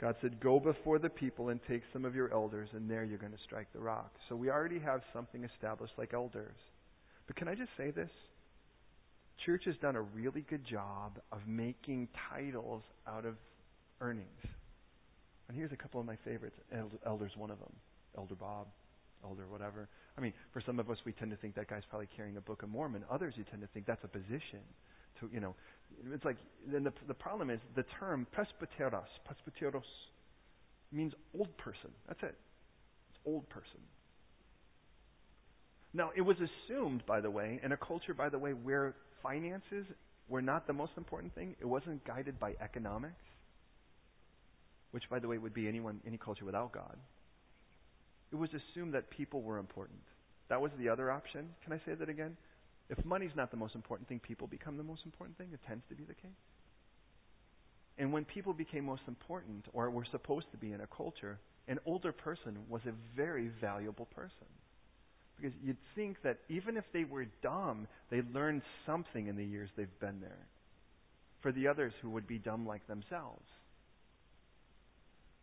[0.00, 3.18] God said, Go before the people and take some of your elders, and there you're
[3.18, 4.12] going to strike the rock.
[4.28, 6.56] So we already have something established like elders.
[7.26, 8.10] But can I just say this?
[9.44, 13.36] Church has done a really good job of making titles out of
[14.00, 14.28] earnings.
[15.48, 16.56] And here's a couple of my favorites.
[17.04, 17.72] Elder's one of them.
[18.16, 18.66] Elder Bob,
[19.26, 19.88] Elder whatever.
[20.16, 22.40] I mean, for some of us, we tend to think that guy's probably carrying a
[22.40, 23.04] Book of Mormon.
[23.10, 24.60] Others, you tend to think that's a position.
[25.20, 25.54] To you know,
[26.12, 26.36] it's like
[26.70, 29.82] then the the problem is the term presbyteros, presbyteros
[30.92, 31.90] means old person.
[32.06, 32.36] That's it.
[33.10, 33.80] It's old person.
[35.92, 39.86] Now, it was assumed, by the way, in a culture, by the way, where finances
[40.28, 41.56] were not the most important thing.
[41.58, 43.14] It wasn't guided by economics,
[44.90, 46.96] which, by the way, would be anyone any culture without God.
[48.32, 50.00] It was assumed that people were important.
[50.48, 51.50] That was the other option.
[51.64, 52.36] Can I say that again?
[52.88, 55.48] If money's not the most important thing, people become the most important thing.
[55.52, 56.30] It tends to be the case.
[57.98, 61.78] And when people became most important, or were supposed to be in a culture, an
[61.86, 64.46] older person was a very valuable person.
[65.36, 69.68] Because you'd think that even if they were dumb, they learned something in the years
[69.76, 70.46] they've been there.
[71.42, 73.44] For the others who would be dumb like themselves.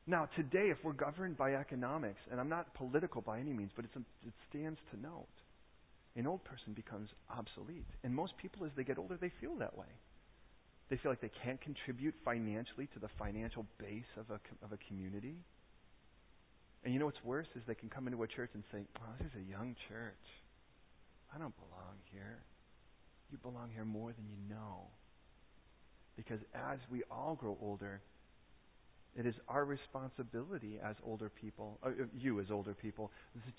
[0.06, 3.86] Now, today, if we're governed by economics, and I'm not political by any means, but
[3.86, 3.92] it
[4.50, 5.28] stands to note
[6.16, 7.88] an old person becomes obsolete.
[8.04, 9.88] And most people, as they get older, they feel that way.
[10.90, 14.78] They feel like they can't contribute financially to the financial base of a, of a
[14.88, 15.36] community.
[16.84, 19.14] And you know what's worse is they can come into a church and say, oh,
[19.18, 20.26] this is a young church.
[21.34, 22.44] I don't belong here.
[23.32, 24.88] You belong here more than you know.
[26.16, 28.02] Because as we all grow older,
[29.16, 33.12] it is our responsibility as older people, uh, you as older people,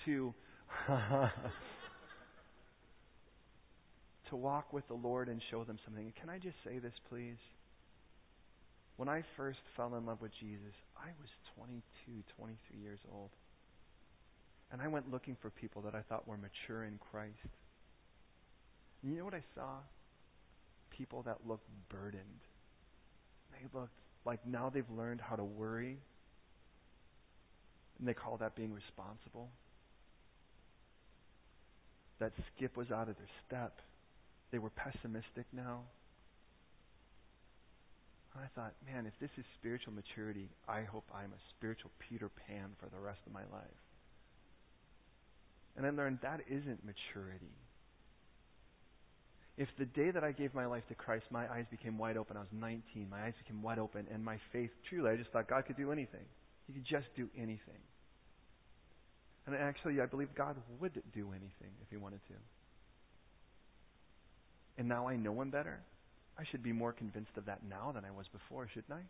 [0.05, 0.35] to
[4.31, 6.13] to walk with the Lord and show them something.
[6.21, 7.37] Can I just say this, please?
[8.97, 13.31] When I first fell in love with Jesus, I was 22, 23 years old.
[14.73, 17.37] And I went looking for people that I thought were mature in Christ.
[19.03, 19.79] And you know what I saw?
[20.97, 22.43] People that looked burdened.
[23.53, 25.99] They looked like now they've learned how to worry.
[27.99, 29.49] And they call that being responsible.
[32.19, 33.79] That skip was out of their step.
[34.51, 35.81] They were pessimistic now.
[38.37, 42.71] I thought, man, if this is spiritual maturity, I hope I'm a spiritual Peter Pan
[42.81, 43.79] for the rest of my life.
[45.77, 47.55] And I learned that isn't maturity.
[49.57, 52.37] If the day that I gave my life to Christ, my eyes became wide open,
[52.37, 55.49] I was 19, my eyes became wide open, and my faith, truly, I just thought
[55.49, 56.27] God could do anything.
[56.67, 57.79] He could just do anything.
[59.47, 62.35] And actually, I believe God would do anything if He wanted to
[64.79, 65.81] and now I know him better,
[66.39, 69.03] I should be more convinced of that now than I was before, shouldn't I?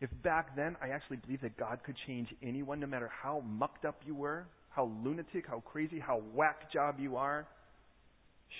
[0.00, 3.84] If back then I actually believed that God could change anyone, no matter how mucked
[3.84, 7.48] up you were, how lunatic, how crazy, how whack job you are,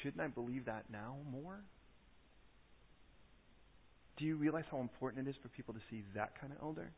[0.03, 1.61] shouldn't I believe that now more?
[4.17, 6.91] Do you realize how important it is for people to see that kind of elder?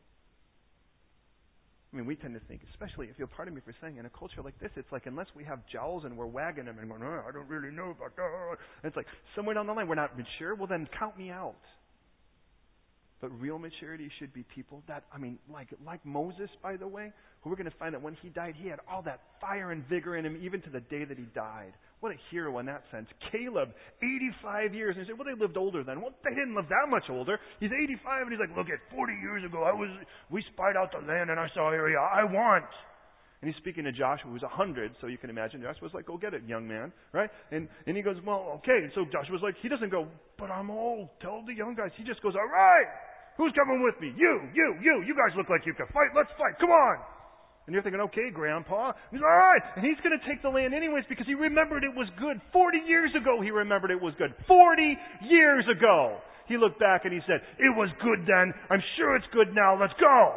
[1.93, 4.09] I mean, we tend to think, especially if you'll pardon me for saying, in a
[4.09, 7.03] culture like this, it's like unless we have jowls and we're wagging them and going,
[7.03, 8.57] oh, I don't really know about that.
[8.85, 10.55] It's like somewhere down the line we're not mature.
[10.55, 11.55] Well, then count me out.
[13.21, 17.13] But real maturity should be people that, I mean, like like Moses, by the way,
[17.41, 19.87] who we're going to find that when he died, he had all that fire and
[19.87, 21.73] vigor in him, even to the day that he died.
[21.99, 23.07] What a hero in that sense.
[23.31, 23.69] Caleb,
[24.01, 24.95] 85 years.
[24.97, 26.01] And you say, well, they lived older then.
[26.01, 27.37] Well, they didn't live that much older.
[27.59, 29.89] He's 85 and he's like, look, at 40 years ago, I was,
[30.31, 32.65] we spied out the land and I saw area I want.
[33.41, 35.61] And he's speaking to Joshua, who's 100, so you can imagine.
[35.61, 37.29] Joshua's like, go get it, young man, right?
[37.51, 38.85] And, and he goes, well, okay.
[38.85, 40.07] And so Joshua's like, he doesn't go,
[40.37, 41.09] but I'm old.
[41.21, 41.89] Tell the young guys.
[41.97, 42.85] He just goes, all right.
[43.37, 44.13] Who's coming with me?
[44.15, 45.03] You, you, you.
[45.07, 46.11] You guys look like you can fight.
[46.15, 46.59] Let's fight.
[46.59, 46.97] Come on.
[47.65, 48.91] And you're thinking, okay, Grandpa.
[49.11, 49.61] He's all right.
[49.75, 52.41] And he's going to take the land anyways because he remembered it was good.
[52.51, 54.33] Forty years ago, he remembered it was good.
[54.47, 56.19] Forty years ago.
[56.47, 58.53] He looked back and he said, it was good then.
[58.69, 59.79] I'm sure it's good now.
[59.79, 60.35] Let's go.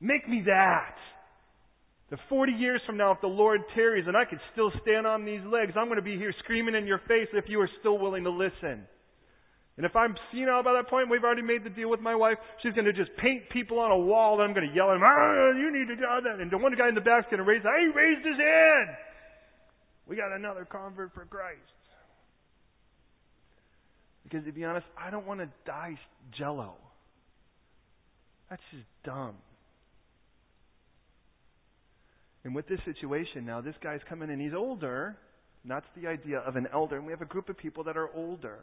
[0.00, 0.94] Make me that.
[2.10, 5.24] The 40 years from now, if the Lord tarries and I could still stand on
[5.24, 7.98] these legs, I'm going to be here screaming in your face if you are still
[7.98, 8.86] willing to listen.
[9.76, 12.38] And if I'm senile by that point, we've already made the deal with my wife.
[12.62, 14.96] She's going to just paint people on a wall, and I'm going to yell at
[14.96, 16.40] him, ah, you need to do that.
[16.40, 18.96] And the one guy in the back's going to raise, he raised his hand.
[20.06, 21.58] We got another convert for Christ.
[24.22, 25.98] Because to be honest, I don't want to die
[26.38, 26.74] jello.
[28.48, 29.34] That's just dumb.
[32.44, 35.16] And with this situation now, this guy's coming in, he's older.
[35.62, 36.96] And that's the idea of an elder.
[36.96, 38.58] And we have a group of people that are older.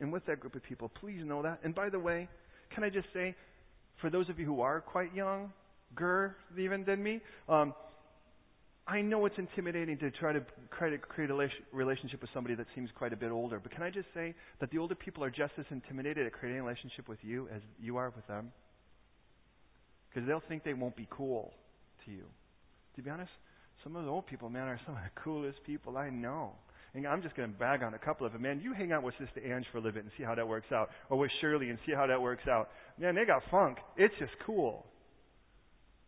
[0.00, 1.60] And with that group of people, please know that.
[1.64, 2.28] And by the way,
[2.74, 3.34] can I just say,
[4.00, 5.52] for those of you who are quite young,
[5.98, 7.74] ger even than me, um,
[8.86, 10.40] I know it's intimidating to try to
[10.70, 13.60] create a relationship with somebody that seems quite a bit older.
[13.60, 16.60] But can I just say that the older people are just as intimidated at creating
[16.60, 18.50] a relationship with you as you are with them?
[20.08, 21.52] Because they'll think they won't be cool
[22.06, 22.24] to you.
[22.96, 23.30] To be honest,
[23.84, 26.52] some of the old people, man, are some of the coolest people I know.
[26.94, 28.42] And I'm just going to bag on a couple of them.
[28.42, 30.48] Man, you hang out with Sister Ange for a little bit and see how that
[30.48, 30.90] works out.
[31.10, 32.70] Or with Shirley and see how that works out.
[32.98, 33.78] Man, they got funk.
[33.96, 34.86] It's just cool.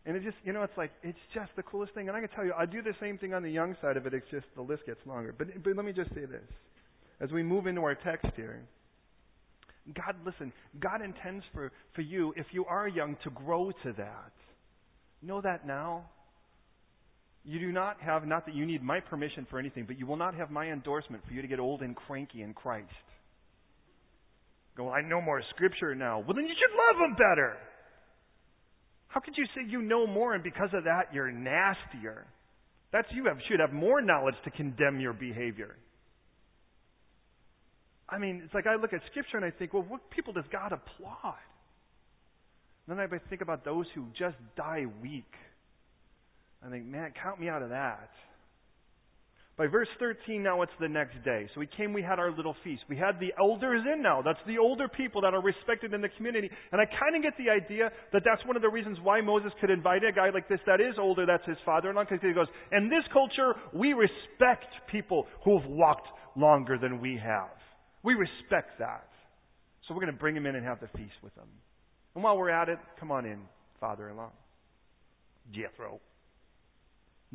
[0.06, 2.08] And it just, you know, it's like, it's just the coolest thing.
[2.08, 4.06] And I can tell you, I do the same thing on the young side of
[4.06, 4.14] it.
[4.14, 5.34] It's just the list gets longer.
[5.36, 6.48] But, but let me just say this.
[7.20, 8.62] As we move into our text here,
[9.94, 14.32] God, listen, God intends for, for you, if you are young, to grow to that.
[15.22, 16.06] Know that now.
[17.44, 20.16] You do not have, not that you need my permission for anything, but you will
[20.16, 22.88] not have my endorsement for you to get old and cranky in Christ.
[24.76, 26.18] Go, I know more Scripture now.
[26.18, 27.56] Well, then you should love them better.
[29.08, 32.26] How could you say you know more and because of that you're nastier?
[32.92, 35.76] That's you have, should have more knowledge to condemn your behavior.
[38.08, 40.44] I mean, it's like I look at Scripture and I think, well, what people does
[40.52, 41.38] God applaud?
[42.86, 45.32] And then I think about those who just die weak
[46.64, 48.10] I think, man, count me out of that.
[49.60, 51.46] By verse 13, now it's the next day.
[51.52, 52.80] So we came, we had our little feast.
[52.88, 54.22] We had the elders in now.
[54.22, 56.48] That's the older people that are respected in the community.
[56.72, 59.52] And I kind of get the idea that that's one of the reasons why Moses
[59.60, 62.20] could invite a guy like this that is older, that's his father in law, because
[62.22, 67.52] he goes, in this culture, we respect people who have walked longer than we have.
[68.02, 69.08] We respect that.
[69.86, 71.48] So we're going to bring him in and have the feast with him.
[72.14, 73.40] And while we're at it, come on in,
[73.78, 74.30] father in law.
[75.52, 76.00] Jethro.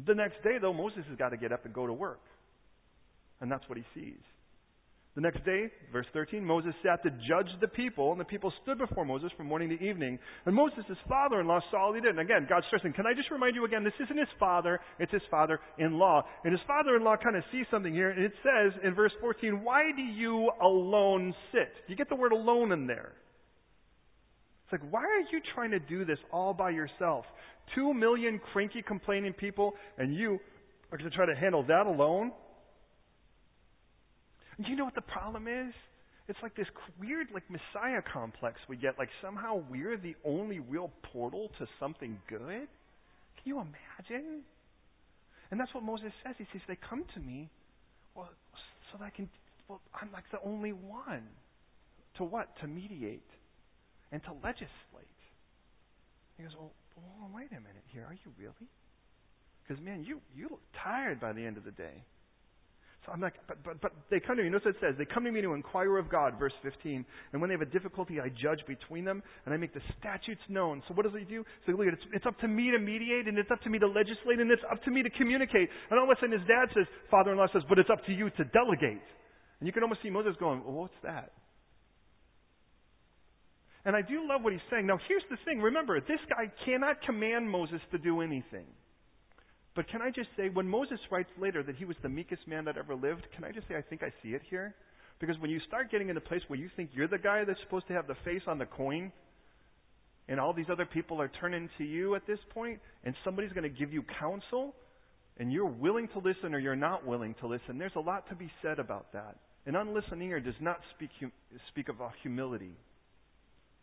[0.06, 2.22] The next day, though, Moses has got to get up and go to work.
[3.40, 4.22] And that's what he sees.
[5.16, 8.78] The next day, verse 13, Moses sat to judge the people, and the people stood
[8.78, 10.20] before Moses from morning to evening.
[10.46, 12.12] And Moses, father in law, saw all he did.
[12.12, 15.14] And again, God's stressing, can I just remind you again, this isn't his father, it's
[15.14, 16.22] his father in law.
[16.44, 19.14] And his father in law kind of sees something here, and it says in verse
[19.22, 21.72] 14, Why do you alone sit?
[21.88, 23.14] Do you get the word alone in there.
[24.66, 27.26] It's like, why are you trying to do this all by yourself?
[27.76, 30.40] Two million cranky, complaining people, and you
[30.92, 32.32] are going to try to handle that alone?
[34.58, 35.74] And you know what the problem is?
[36.28, 36.66] It's like this
[37.00, 38.98] weird, like Messiah complex we get.
[38.98, 42.40] Like somehow we're the only real portal to something good.
[42.40, 44.42] Can you imagine?
[45.52, 46.34] And that's what Moses says.
[46.40, 47.52] He says, "They come to me,
[48.16, 48.30] well,
[48.92, 49.30] so that I can.
[49.68, 51.28] Well, I'm like the only one.
[52.18, 52.50] To what?
[52.62, 53.22] To mediate
[54.16, 55.20] and to legislate."
[56.40, 58.06] He goes, "Well, oh, wait a minute here.
[58.08, 58.70] Are you really?
[59.68, 62.04] Because, man, you, you look tired by the end of the day.
[63.06, 64.50] So I'm like, but, but, but they come to me.
[64.50, 64.96] Notice it says.
[64.98, 67.06] They come to me to inquire of God, verse 15.
[67.34, 70.42] And when they have a difficulty, I judge between them, and I make the statutes
[70.50, 70.82] known.
[70.88, 71.46] So what does he do?
[71.66, 73.88] So look, it's, it's up to me to mediate, and it's up to me to
[73.88, 75.70] legislate, and it's up to me to communicate.
[75.90, 78.30] And all of a sudden his dad says, father-in-law says, but it's up to you
[78.30, 79.06] to delegate.
[79.60, 81.34] And you can almost see Moses going, well, what's that?
[83.86, 84.88] And I do love what he's saying.
[84.88, 85.62] Now, here's the thing.
[85.62, 88.66] Remember, this guy cannot command Moses to do anything.
[89.76, 92.66] But can I just say, when Moses writes later that he was the meekest man
[92.66, 94.74] that ever lived, can I just say I think I see it here?
[95.20, 97.60] Because when you start getting in a place where you think you're the guy that's
[97.62, 99.12] supposed to have the face on the coin,
[100.28, 103.64] and all these other people are turning to you at this point, and somebody's going
[103.64, 104.74] to give you counsel,
[105.38, 108.36] and you're willing to listen or you're not willing to listen, there's a lot to
[108.36, 109.36] be said about that.
[109.66, 111.32] An unlistening ear does not speak, hum-
[111.70, 112.74] speak of humility.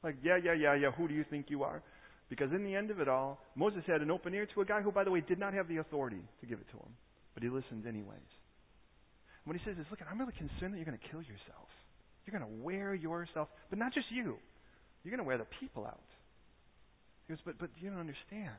[0.02, 1.82] Like, yeah, yeah, yeah, yeah, who do you think you are?
[2.28, 4.80] Because in the end of it all, Moses had an open ear to a guy
[4.80, 6.92] who, by the way, did not have the authority to give it to him.
[7.34, 8.30] But he listened anyways.
[9.44, 11.68] And what he says is, look, I'm really concerned that you're going to kill yourself.
[12.24, 14.38] You're going to wear yourself, but not just you.
[15.02, 16.08] You're going to wear the people out.
[17.26, 18.56] He goes, but, but you don't understand.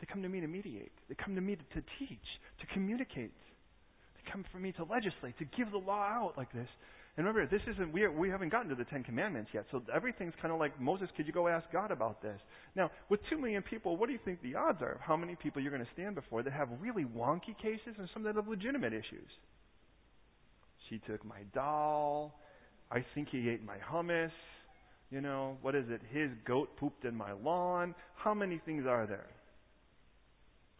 [0.00, 0.92] They come to me to mediate.
[1.08, 2.28] They come to me to, to teach,
[2.60, 3.34] to communicate.
[4.16, 6.68] They come for me to legislate, to give the law out like this.
[7.16, 10.32] And remember, this isn't we, we haven't gotten to the Ten Commandments yet, so everything's
[10.40, 11.08] kind of like Moses.
[11.14, 12.40] Could you go ask God about this?
[12.74, 15.36] Now, with two million people, what do you think the odds are of how many
[15.36, 18.48] people you're going to stand before that have really wonky cases and some that have
[18.48, 19.28] legitimate issues?
[20.88, 22.38] She took my doll.
[22.90, 24.30] I think he ate my hummus.
[25.10, 26.00] You know, what is it?
[26.12, 27.94] His goat pooped in my lawn.
[28.16, 29.26] How many things are there?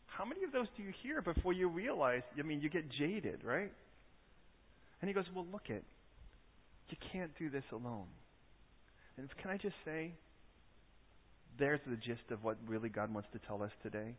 [0.06, 3.44] How many of those do you hear before you realize, I mean, you get jaded,
[3.44, 3.70] right?
[5.00, 5.84] And he goes, Well, look at it.
[6.92, 8.04] You can't do this alone.
[9.16, 10.12] And can I just say,
[11.58, 14.14] there's the gist of what really God wants to tell us today.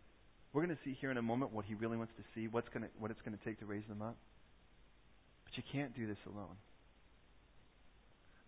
[0.51, 2.69] We're going to see here in a moment what He really wants to see, what's
[2.69, 4.17] going to, what it's going to take to raise them up.
[5.45, 6.57] But you can't do this alone.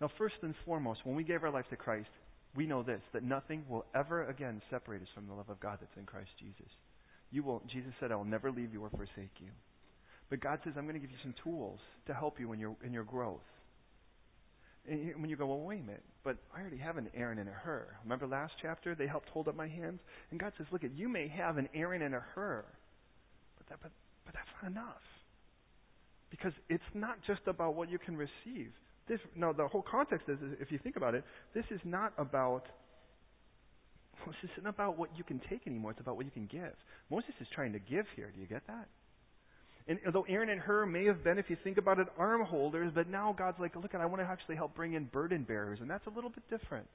[0.01, 2.09] Now, first and foremost, when we gave our life to Christ,
[2.55, 5.77] we know this that nothing will ever again separate us from the love of God
[5.81, 6.71] that's in Christ Jesus.
[7.29, 9.51] You will, Jesus said, I will never leave you or forsake you.
[10.31, 12.75] But God says, I'm going to give you some tools to help you in your,
[12.83, 13.45] in your growth.
[14.87, 17.49] And when you go, well, wait a minute, but I already have an Aaron and
[17.49, 17.87] a Hur.
[18.03, 18.93] Remember last chapter?
[18.93, 19.99] They helped hold up my hands.
[20.31, 22.63] And God says, look, at you may have an Aaron and a Hur,
[23.57, 23.91] but, that, but,
[24.25, 25.01] but that's not enough.
[26.29, 28.71] Because it's not just about what you can receive.
[29.07, 31.23] This, no, the whole context is, if you think about it,
[31.53, 32.65] this is not about
[34.25, 35.91] this isn't about what you can take anymore.
[35.91, 36.73] It's about what you can give.
[37.09, 38.31] Moses is trying to give here.
[38.33, 38.87] Do you get that?
[39.87, 42.91] And although Aaron and Hur may have been, if you think about it, arm holders,
[42.93, 45.89] but now God's like, look, I want to actually help bring in burden bearers, and
[45.89, 46.87] that's a little bit different.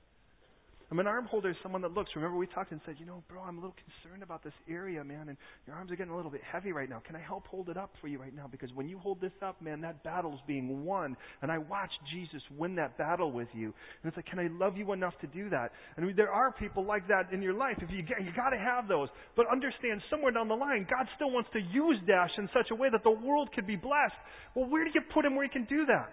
[0.91, 2.11] I mean, an arm holder is someone that looks.
[2.17, 5.05] Remember, we talked and said, you know, bro, I'm a little concerned about this area,
[5.05, 7.01] man, and your arms are getting a little bit heavy right now.
[7.07, 8.49] Can I help hold it up for you right now?
[8.51, 11.17] Because when you hold this up, man, that battle's being won.
[11.43, 13.67] And I watched Jesus win that battle with you.
[13.67, 15.71] And it's like, can I love you enough to do that?
[15.97, 17.77] And I mean, there are people like that in your life.
[17.81, 19.09] If you get, you got to have those.
[19.37, 22.75] But understand, somewhere down the line, God still wants to use Dash in such a
[22.75, 24.19] way that the world could be blessed.
[24.57, 26.11] Well, where do you put him where he can do that?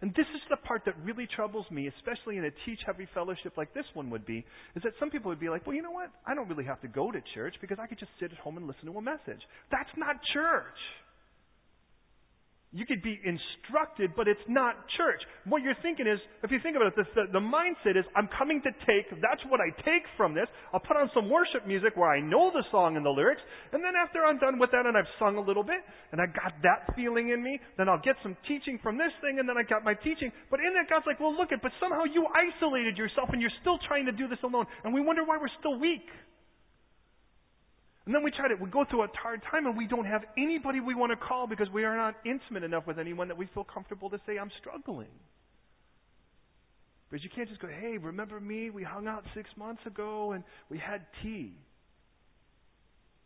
[0.00, 3.56] And this is the part that really troubles me, especially in a teach heavy fellowship
[3.56, 4.44] like this one would be,
[4.76, 6.10] is that some people would be like, well, you know what?
[6.26, 8.56] I don't really have to go to church because I could just sit at home
[8.56, 9.42] and listen to a message.
[9.70, 10.78] That's not church.
[12.68, 15.24] You could be instructed, but it's not church.
[15.48, 18.60] What you're thinking is, if you think about it, the, the, mindset is, I'm coming
[18.60, 20.44] to take, that's what I take from this.
[20.68, 23.40] I'll put on some worship music where I know the song and the lyrics,
[23.72, 25.80] and then after I'm done with that and I've sung a little bit,
[26.12, 29.40] and I got that feeling in me, then I'll get some teaching from this thing,
[29.40, 30.28] and then I got my teaching.
[30.52, 33.58] But in that, God's like, well, look it, but somehow you isolated yourself and you're
[33.64, 36.04] still trying to do this alone, and we wonder why we're still weak.
[38.08, 40.22] And then we try to, we go through a hard time and we don't have
[40.38, 43.50] anybody we want to call because we are not intimate enough with anyone that we
[43.52, 45.12] feel comfortable to say, I'm struggling.
[47.10, 48.70] Because you can't just go, hey, remember me?
[48.70, 51.52] We hung out six months ago and we had tea.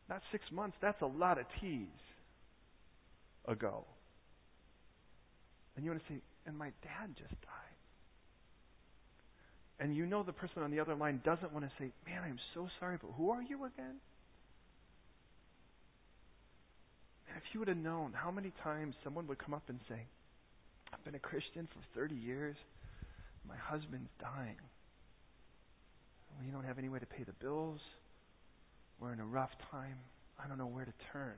[0.09, 1.87] Not six months, that's a lot of teas
[3.47, 3.85] ago.
[5.77, 7.79] And you want to say, and my dad just died.
[9.79, 12.39] And you know the person on the other line doesn't want to say, man, I'm
[12.53, 14.01] so sorry, but who are you again?
[17.22, 20.07] And if you would have known how many times someone would come up and say,
[20.93, 22.57] I've been a Christian for 30 years,
[23.49, 24.57] my husband's dying.
[26.41, 27.81] We don't have any way to pay the bills.
[29.01, 29.99] We're in a rough time.
[30.43, 31.37] I don't know where to turn.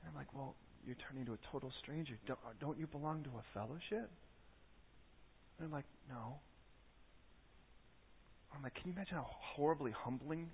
[0.00, 0.54] And I'm like, well,
[0.86, 2.14] you're turning to a total stranger.
[2.26, 4.10] Don't, don't you belong to a fellowship?
[5.58, 6.36] And I'm like, no.
[8.54, 10.50] I'm like, can you imagine how horribly humbling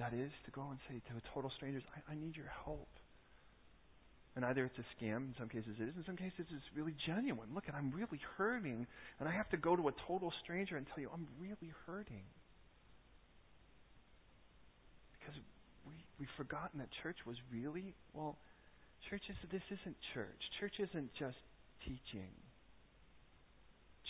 [0.00, 2.88] that is to go and say to total strangers, I, I need your help.
[4.34, 6.94] And either it's a scam, in some cases it is, in some cases it's really
[7.06, 7.48] genuine.
[7.54, 8.86] Look, I'm really hurting,
[9.20, 12.24] and I have to go to a total stranger and tell you, I'm really hurting.
[15.20, 15.36] Because
[15.86, 18.38] we, we've forgotten that church was really, well,
[19.10, 20.40] church is, this isn't church.
[20.60, 21.36] Church isn't just
[21.84, 22.32] teaching.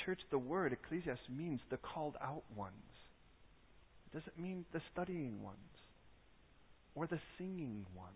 [0.07, 2.75] Church, the word, ecclesiastes, means the called out ones.
[4.07, 5.80] It doesn't mean the studying ones
[6.95, 8.15] or the singing ones.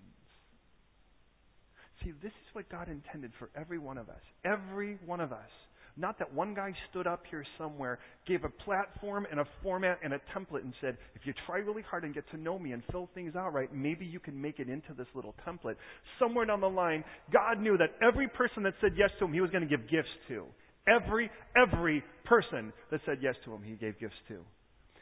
[2.03, 4.21] See, this is what God intended for every one of us.
[4.45, 5.51] Every one of us.
[5.97, 10.13] Not that one guy stood up here somewhere, gave a platform and a format and
[10.13, 12.83] a template and said, if you try really hard and get to know me and
[12.91, 15.77] fill things out right, maybe you can make it into this little template.
[16.19, 19.41] Somewhere down the line, God knew that every person that said yes to him, he
[19.41, 20.47] was going to give gifts to.
[20.89, 24.41] Every, every person that said yes to him, he gave gifts to.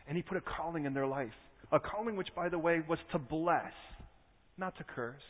[0.07, 1.33] And he put a calling in their life.
[1.73, 3.73] A calling which, by the way, was to bless,
[4.59, 5.23] not to curse.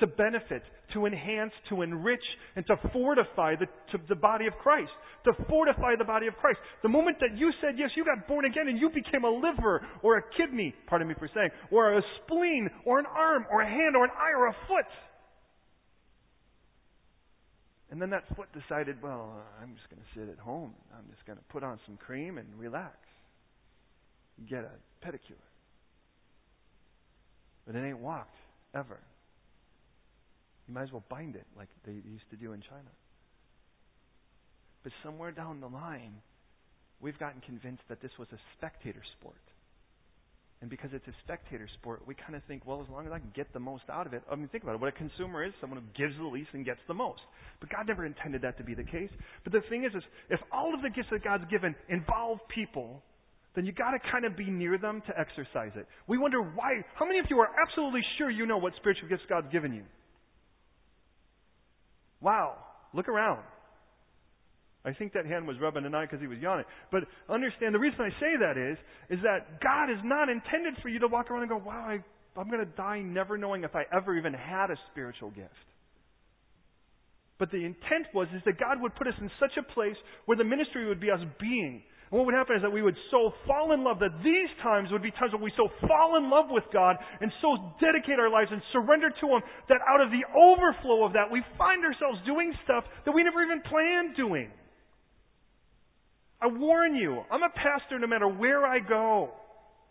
[0.00, 0.62] To benefit,
[0.94, 2.22] to enhance, to enrich,
[2.54, 4.92] and to fortify the, to the body of Christ.
[5.24, 6.60] To fortify the body of Christ.
[6.84, 9.84] The moment that you said yes, you got born again and you became a liver
[10.04, 13.68] or a kidney, pardon me for saying, or a spleen, or an arm, or a
[13.68, 14.86] hand, or an eye, or a foot.
[17.90, 20.74] And then that foot decided, well, I'm just going to sit at home.
[20.96, 22.96] I'm just going to put on some cream and relax.
[24.48, 24.70] Get a
[25.04, 25.42] pedicure.
[27.68, 28.34] But it ain't walked,
[28.74, 28.98] ever.
[30.66, 32.88] You might as well bind it like they used to do in China.
[34.82, 36.14] But somewhere down the line,
[36.98, 39.36] we've gotten convinced that this was a spectator sport.
[40.62, 43.18] And because it's a spectator sport, we kind of think, well, as long as I
[43.18, 44.22] can get the most out of it.
[44.32, 44.80] I mean, think about it.
[44.80, 47.20] What a consumer is, someone who gives the least and gets the most.
[47.60, 49.10] But God never intended that to be the case.
[49.44, 53.02] But the thing is, is if all of the gifts that God's given involve people,
[53.58, 55.84] then you got to kind of be near them to exercise it.
[56.06, 56.78] We wonder why.
[56.94, 59.82] How many of you are absolutely sure you know what spiritual gifts God's given you?
[62.20, 62.54] Wow.
[62.94, 63.42] Look around.
[64.84, 66.66] I think that hand was rubbing an eye because he was yawning.
[66.92, 68.78] But understand the reason I say that is,
[69.10, 71.98] is that God is not intended for you to walk around and go, wow, I,
[72.38, 75.50] I'm going to die never knowing if I ever even had a spiritual gift.
[77.40, 79.96] But the intent was is that God would put us in such a place
[80.26, 81.82] where the ministry would be us being.
[82.10, 84.88] And what would happen is that we would so fall in love that these times
[84.90, 88.30] would be times when we so fall in love with God and so dedicate our
[88.30, 92.18] lives and surrender to Him that out of the overflow of that we find ourselves
[92.24, 94.48] doing stuff that we never even planned doing.
[96.40, 99.30] I warn you, I'm a pastor no matter where I go.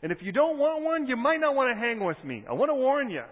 [0.02, 2.44] And if you don't want one, you might not want to hang with me.
[2.50, 3.24] I want to warn you.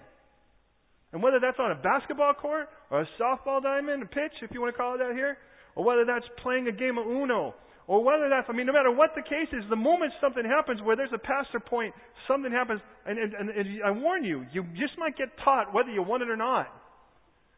[1.13, 4.61] And whether that's on a basketball court or a softball diamond, a pitch, if you
[4.61, 5.37] want to call it that here,
[5.75, 7.55] or whether that's playing a game of Uno,
[7.87, 10.81] or whether that's, I mean, no matter what the case is, the moment something happens
[10.81, 11.93] where there's a pastor point,
[12.27, 15.89] something happens, and, and, and, and I warn you, you just might get taught whether
[15.89, 16.67] you want it or not.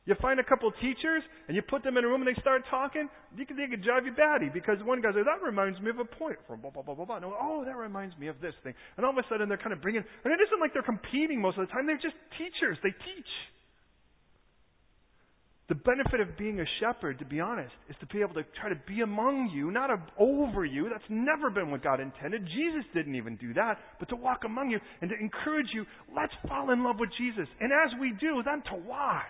[0.07, 2.63] You find a couple teachers and you put them in a room and they start
[2.71, 5.91] talking, you can, they can drive you batty because one guy says, that reminds me
[5.91, 7.17] of a point from blah, blah, blah, blah, blah.
[7.17, 8.73] And oh, that reminds me of this thing.
[8.95, 11.43] And all of a sudden they're kind of bringing, and it isn't like they're competing
[11.43, 11.87] most of the time.
[11.87, 12.79] They're just teachers.
[12.83, 13.31] They teach.
[15.69, 18.69] The benefit of being a shepherd, to be honest, is to be able to try
[18.69, 20.87] to be among you, not over you.
[20.89, 22.45] That's never been what God intended.
[22.45, 26.31] Jesus didn't even do that, but to walk among you and to encourage you, let's
[26.47, 27.47] fall in love with Jesus.
[27.59, 29.25] And as we do, then to watch.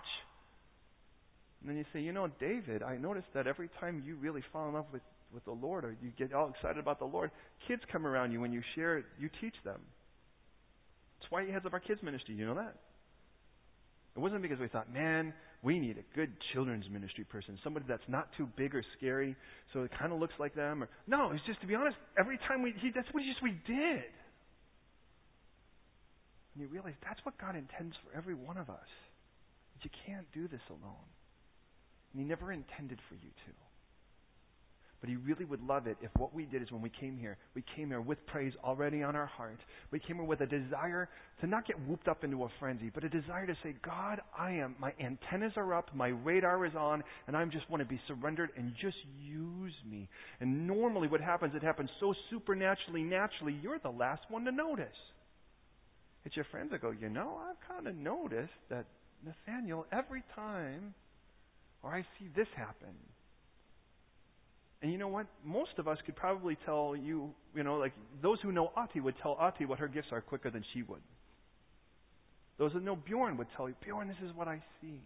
[1.61, 4.67] And then you say, you know, David, I noticed that every time you really fall
[4.67, 5.01] in love with,
[5.33, 7.31] with the Lord or you get all excited about the Lord,
[7.67, 9.81] kids come around you when you share it, you teach them.
[11.19, 12.35] That's why he heads up our kids ministry.
[12.35, 12.75] You know that?
[14.15, 15.33] It wasn't because we thought, man,
[15.67, 19.35] we need a good children's ministry person, somebody that's not too big or scary,
[19.73, 20.81] so it kind of looks like them.
[20.81, 21.97] Or no, it's just to be honest.
[22.17, 24.07] Every time we, he, that's what just we did.
[26.55, 28.87] And you realize that's what God intends for every one of us.
[29.83, 31.07] you can't do this alone.
[32.13, 33.66] And He never intended for you to.
[35.07, 37.37] But He really would love it if what we did is when we came here,
[37.55, 39.57] we came here with praise already on our heart.
[39.89, 41.07] We came here with a desire
[41.39, 44.51] to not get whooped up into a frenzy, but a desire to say, God, I
[44.51, 48.01] am, my antennas are up, my radar is on, and I just want to be
[48.05, 50.09] surrendered and just use me.
[50.41, 54.87] And normally what happens, it happens so supernaturally, naturally, you're the last one to notice.
[56.25, 58.87] It's your friends that go, you know, I've kind of noticed that
[59.23, 60.93] Nathaniel, every time
[61.81, 62.93] or I see this happen.
[64.81, 65.25] And you know what?
[65.43, 69.15] Most of us could probably tell you, you know, like those who know Ati would
[69.21, 71.01] tell Ati what her gifts are quicker than she would.
[72.59, 75.01] Those that know Bjorn would tell you, Bjorn, this is what I see.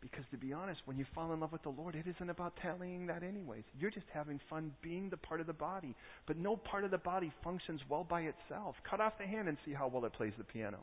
[0.00, 2.54] Because to be honest, when you fall in love with the Lord, it isn't about
[2.62, 3.64] tallying that anyways.
[3.78, 5.96] You're just having fun being the part of the body.
[6.26, 8.76] But no part of the body functions well by itself.
[8.88, 10.78] Cut off the hand and see how well it plays the piano.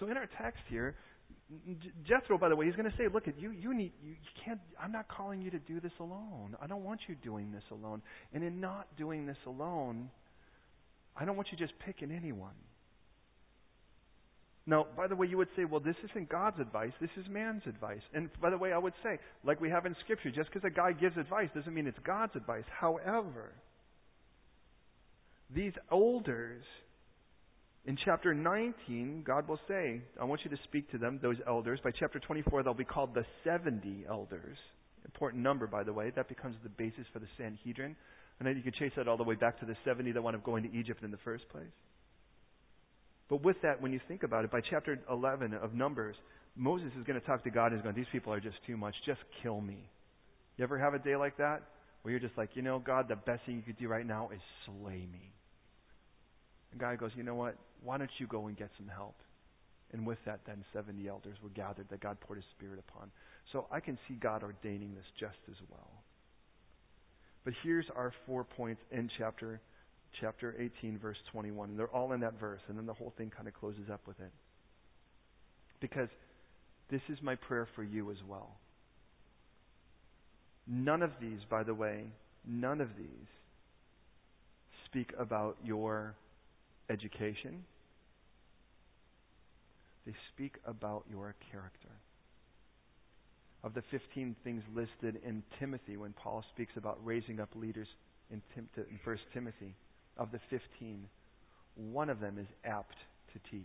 [0.00, 0.96] So in our text here,
[2.06, 3.50] Jethro, by the way, he's going to say, "Look, at you.
[3.52, 3.92] You need.
[4.02, 4.60] You, you can't.
[4.82, 6.56] I'm not calling you to do this alone.
[6.60, 8.02] I don't want you doing this alone.
[8.32, 10.10] And in not doing this alone,
[11.16, 12.54] I don't want you just picking anyone."
[14.68, 17.62] Now, by the way, you would say, well, this isn't God's advice, this is man's
[17.66, 18.00] advice.
[18.12, 20.74] And by the way, I would say, like we have in Scripture, just because a
[20.74, 22.64] guy gives advice doesn't mean it's God's advice.
[22.80, 23.52] However,
[25.54, 26.64] these elders
[27.86, 31.78] in chapter 19, God will say, I want you to speak to them, those elders.
[31.84, 34.56] By chapter 24, they'll be called the 70 elders.
[35.04, 36.10] Important number, by the way.
[36.16, 37.94] That becomes the basis for the Sanhedrin.
[38.38, 40.34] And then you can chase that all the way back to the 70 that wound
[40.34, 41.64] up going to Egypt in the first place.
[43.30, 46.16] But with that, when you think about it, by chapter 11 of Numbers,
[46.56, 48.76] Moses is going to talk to God and he's going, These people are just too
[48.76, 48.94] much.
[49.06, 49.88] Just kill me.
[50.56, 51.62] You ever have a day like that?
[52.02, 54.30] Where you're just like, you know, God, the best thing you could do right now
[54.32, 55.32] is slay me.
[56.72, 57.56] And God goes, you know what?
[57.82, 59.16] Why don't you go and get some help?
[59.92, 63.10] And with that, then 70 elders were gathered that God poured his Spirit upon.
[63.52, 65.90] So I can see God ordaining this just as well.
[67.44, 69.60] But here's our four points in chapter
[70.20, 71.70] chapter 18, verse 21.
[71.70, 74.00] And they're all in that verse, and then the whole thing kind of closes up
[74.06, 74.32] with it.
[75.80, 76.08] Because
[76.90, 78.50] this is my prayer for you as well.
[80.66, 82.04] None of these, by the way,
[82.46, 83.28] none of these
[84.86, 86.14] speak about your
[86.90, 87.64] education.
[90.06, 91.90] They speak about your character.
[93.64, 97.88] of the 15 things listed in Timothy when Paul speaks about raising up leaders
[98.30, 99.74] in, Tim, in 1 Timothy.
[100.16, 101.04] Of the 15,
[101.92, 102.94] one of them is apt
[103.32, 103.64] to teach.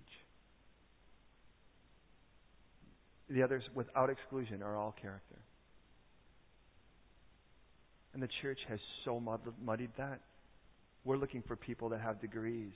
[3.30, 5.38] The others, without exclusion, are all character.
[8.14, 9.22] And the church has so
[9.64, 10.20] muddied that.
[11.06, 12.74] We're looking for people that have degrees.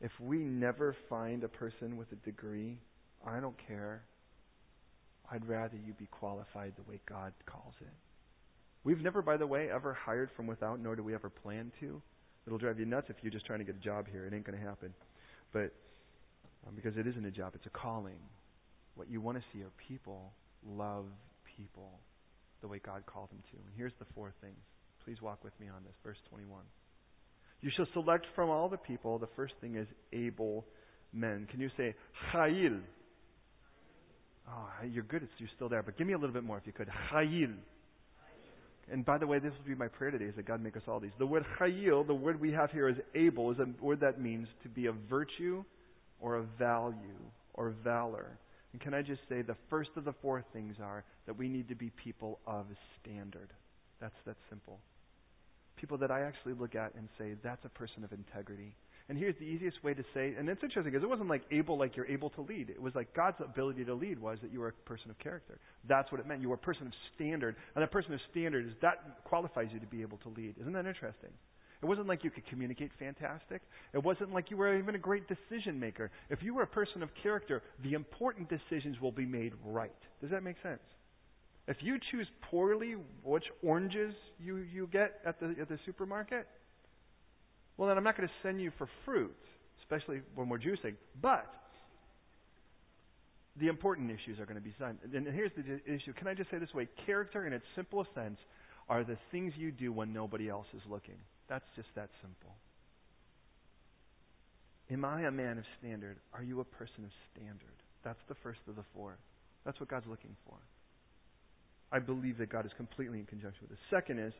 [0.00, 2.78] If we never find a person with a degree,
[3.26, 4.02] I don't care.
[5.30, 7.92] I'd rather you be qualified the way God calls it.
[8.84, 12.00] We've never, by the way, ever hired from without, nor do we ever plan to.
[12.46, 14.24] It'll drive you nuts if you're just trying to get a job here.
[14.24, 14.94] It ain't going to happen.
[15.52, 15.74] But
[16.66, 18.20] um, because it isn't a job, it's a calling.
[18.94, 20.32] What you want to see are people
[20.64, 21.04] love
[21.56, 22.00] people
[22.62, 23.56] the way God called them to.
[23.56, 24.58] And here's the four things.
[25.04, 25.94] Please walk with me on this.
[26.04, 26.62] Verse 21.
[27.60, 29.18] You shall select from all the people.
[29.18, 30.64] The first thing is able
[31.12, 31.46] men.
[31.50, 31.94] Can you say
[32.32, 32.80] Chayil?
[34.48, 35.22] Oh, you're good.
[35.22, 35.82] It's, you're still there.
[35.82, 36.88] But give me a little bit more if you could.
[37.12, 37.54] Chayil.
[38.90, 40.82] And by the way, this will be my prayer today is that God make us
[40.88, 41.10] all these.
[41.18, 44.48] The word chayil, the word we have here is able, is a word that means
[44.62, 45.62] to be a virtue
[46.20, 46.96] or a value
[47.54, 48.38] or valor.
[48.72, 51.68] And can I just say the first of the four things are that we need
[51.68, 52.66] to be people of
[53.00, 53.50] standard.
[54.00, 54.78] That's that simple.
[55.78, 58.74] People that I actually look at and say, that's a person of integrity.
[59.08, 61.78] And here's the easiest way to say, and it's interesting because it wasn't like able
[61.78, 62.68] like you're able to lead.
[62.68, 65.58] It was like God's ability to lead was that you were a person of character.
[65.88, 66.42] That's what it meant.
[66.42, 67.56] You were a person of standard.
[67.74, 70.56] And a person of standard is that qualifies you to be able to lead.
[70.60, 71.30] Isn't that interesting?
[71.82, 73.62] It wasn't like you could communicate fantastic.
[73.94, 76.10] It wasn't like you were even a great decision maker.
[76.28, 79.92] If you were a person of character, the important decisions will be made right.
[80.20, 80.82] Does that make sense?
[81.68, 86.48] If you choose poorly which oranges you, you get at the, at the supermarket,
[87.76, 89.36] well, then I'm not going to send you for fruit,
[89.82, 90.94] especially when we're juicing.
[91.20, 91.46] But
[93.60, 94.98] the important issues are going to be done.
[95.14, 96.14] And here's the issue.
[96.14, 96.88] Can I just say this way?
[97.04, 98.38] Character, in its simplest sense,
[98.88, 101.18] are the things you do when nobody else is looking.
[101.50, 102.54] That's just that simple.
[104.90, 106.16] Am I a man of standard?
[106.32, 107.76] Are you a person of standard?
[108.04, 109.18] That's the first of the four.
[109.66, 110.56] That's what God's looking for.
[111.92, 113.78] I believe that God is completely in conjunction with this.
[113.90, 114.32] Second is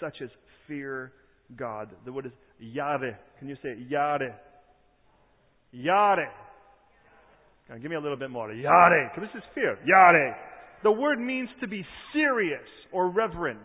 [0.00, 0.30] such as
[0.66, 1.12] fear
[1.56, 1.90] God.
[2.04, 3.18] The word is yare.
[3.38, 3.78] Can you say it?
[3.88, 4.38] Yare?
[5.72, 6.32] Yare.
[7.68, 8.52] Now, give me a little bit more.
[8.52, 9.12] Yare.
[9.20, 9.78] This is fear.
[9.84, 10.36] Yare.
[10.82, 13.58] The word means to be serious or reverent.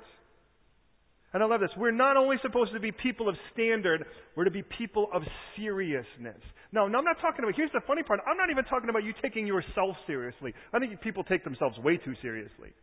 [1.33, 1.69] And I love this.
[1.77, 4.05] We're not only supposed to be people of standard,
[4.35, 5.21] we're to be people of
[5.55, 6.41] seriousness.
[6.73, 8.19] Now, now I'm not talking about, here's the funny part.
[8.27, 10.53] I'm not even talking about you taking yourself seriously.
[10.73, 12.73] I think people take themselves way too seriously.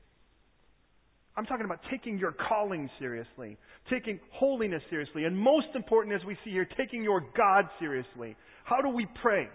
[1.38, 3.56] I'm talking about taking your calling seriously,
[3.88, 8.34] taking holiness seriously, and most important, as we see here, taking your God seriously.
[8.64, 9.46] How do we pray?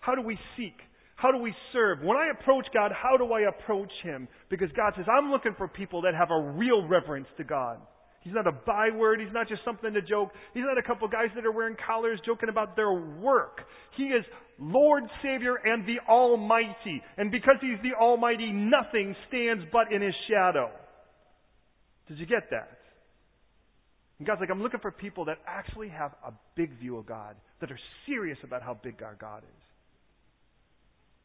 [0.00, 0.76] How do we seek?
[1.16, 1.98] How do we serve?
[2.02, 4.28] When I approach God, how do I approach Him?
[4.48, 7.78] Because God says, I'm looking for people that have a real reverence to God.
[8.20, 9.18] He's not a byword.
[9.18, 10.30] He's not just something to joke.
[10.54, 13.58] He's not a couple guys that are wearing collars joking about their work.
[13.96, 14.24] He is
[14.60, 17.02] Lord, Savior, and the Almighty.
[17.16, 20.70] And because He's the Almighty, nothing stands but in His shadow.
[22.08, 22.78] Did you get that?
[24.18, 27.36] And God's like, I'm looking for people that actually have a big view of God,
[27.60, 29.64] that are serious about how big our God is.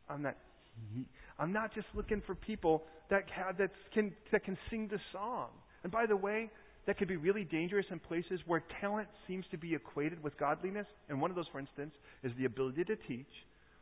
[0.09, 0.35] I'm not.
[1.39, 5.47] I'm not just looking for people that can, that can that can sing the song.
[5.83, 6.49] And by the way,
[6.85, 10.87] that could be really dangerous in places where talent seems to be equated with godliness.
[11.07, 13.29] And one of those, for instance, is the ability to teach.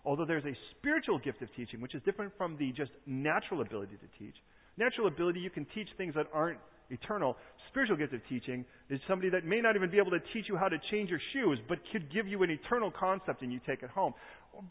[0.06, 3.96] Although there's a spiritual gift of teaching, which is different from the just natural ability
[3.96, 4.36] to teach.
[4.78, 6.60] Natural ability, you can teach things that aren't
[6.90, 7.36] eternal.
[7.70, 10.56] Spiritual gift of teaching is somebody that may not even be able to teach you
[10.56, 13.84] how to change your shoes, but could give you an eternal concept and you take
[13.84, 14.14] it home.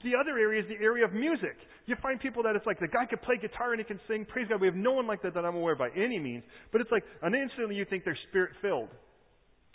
[0.02, 1.57] The other area is the area of music.
[1.86, 4.24] You find people that it's like the guy could play guitar and he can sing.
[4.24, 4.61] Praise God.
[4.61, 6.42] We have no one like that that I'm aware of by any means.
[6.72, 8.88] But it's like, and instantly you think they're spirit filled.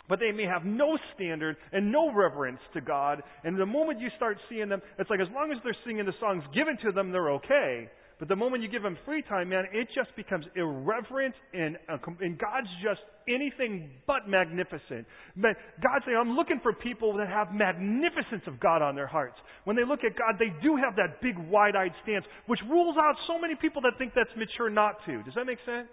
[0.08, 3.22] But they may have no standard and no reverence to God.
[3.44, 6.12] And the moment you start seeing them, it's like as long as they're singing the
[6.20, 7.88] songs given to them, they're okay.
[8.22, 11.98] But the moment you give them free time, man, it just becomes irreverent and, uh,
[12.20, 15.10] and God's just anything but magnificent.
[15.34, 19.34] But God's saying, I'm looking for people that have magnificence of God on their hearts.
[19.64, 23.18] When they look at God, they do have that big wide-eyed stance, which rules out
[23.26, 25.18] so many people that think that's mature not to.
[25.24, 25.90] Does that make sense?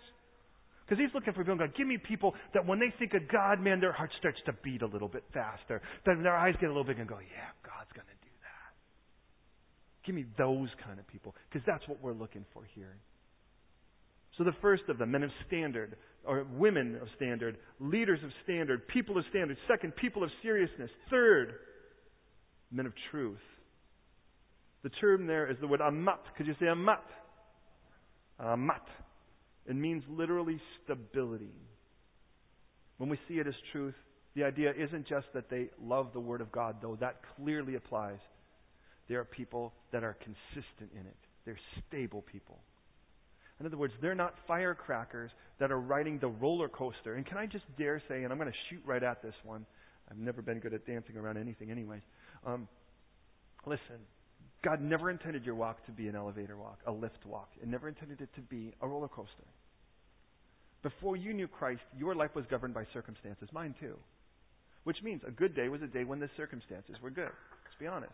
[0.86, 3.58] Because he's looking for people God, give me people that when they think of God,
[3.58, 5.82] man, their heart starts to beat a little bit faster.
[6.06, 8.19] Then their eyes get a little big and go, yeah, God's going to
[10.10, 12.98] Give me those kind of people, because that's what we're looking for here.
[14.40, 18.88] So the first of them, men of standard, or women of standard, leaders of standard,
[18.88, 19.56] people of standard.
[19.68, 20.90] Second, people of seriousness.
[21.12, 21.54] Third,
[22.72, 23.38] men of truth.
[24.82, 26.22] The term there is the word amat.
[26.36, 27.04] Could you say amat?
[28.40, 28.88] Amat.
[29.68, 31.54] It means literally stability.
[32.98, 33.94] When we see it as truth,
[34.36, 38.18] the idea isn't just that they love the Word of God, though that clearly applies.
[39.10, 41.18] There are people that are consistent in it.
[41.46, 42.60] They're stable people.
[43.60, 47.16] In other words, they're not firecrackers that are riding the roller coaster.
[47.16, 49.66] And can I just dare say, and I'm going to shoot right at this one.
[50.10, 52.02] I've never been good at dancing around anything, anyways.
[52.46, 52.68] Um,
[53.66, 53.98] listen,
[54.64, 57.50] God never intended your walk to be an elevator walk, a lift walk.
[57.62, 59.46] It never intended it to be a roller coaster.
[60.82, 63.50] Before you knew Christ, your life was governed by circumstances.
[63.52, 63.96] Mine too.
[64.86, 67.32] Which means a good day was a day when the circumstances were good.
[67.66, 68.14] Let's be honest.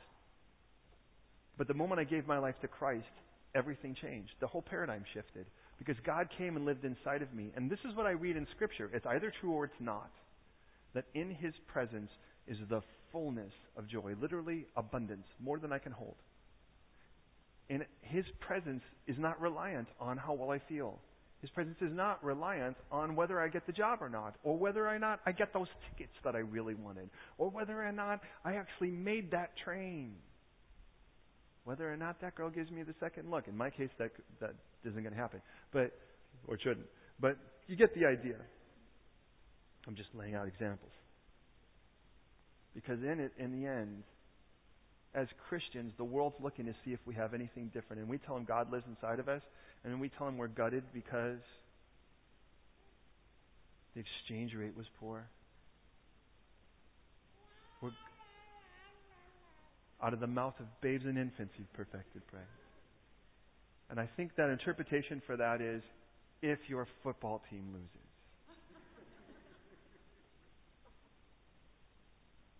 [1.58, 3.06] But the moment I gave my life to Christ,
[3.54, 4.32] everything changed.
[4.40, 5.46] The whole paradigm shifted.
[5.78, 7.52] Because God came and lived inside of me.
[7.56, 8.90] And this is what I read in Scripture.
[8.94, 10.12] It's either true or it's not.
[10.94, 12.10] That in His presence
[12.48, 12.82] is the
[13.12, 14.16] fullness of joy.
[14.22, 15.28] Literally, abundance.
[15.40, 16.16] More than I can hold.
[17.70, 21.00] And His presence is not reliant on how well I feel.
[21.42, 24.88] His presence is not reliant on whether I get the job or not, or whether
[24.88, 28.56] or not I get those tickets that I really wanted, or whether or not I
[28.56, 30.16] actually made that train
[31.66, 33.48] whether or not that girl gives me the second look.
[33.48, 34.54] In my case, that that
[34.84, 35.42] isn't going to happen,
[35.74, 35.92] but
[36.48, 36.86] or shouldn't.
[37.20, 37.38] But
[37.68, 38.38] you get the idea.
[39.88, 40.92] I'm just laying out examples.
[42.74, 44.04] Because in it, in the end,
[45.14, 48.36] as Christians, the world's looking to see if we have anything different, and we tell
[48.36, 49.42] them God lives inside of us,
[49.84, 51.40] and then we tell them we're gutted because
[53.96, 55.26] the exchange rate was poor.
[57.82, 57.92] We're
[60.02, 62.44] out of the mouth of babes and infants you've perfected praise.
[63.90, 65.82] And I think that interpretation for that is
[66.42, 67.90] if your football team loses.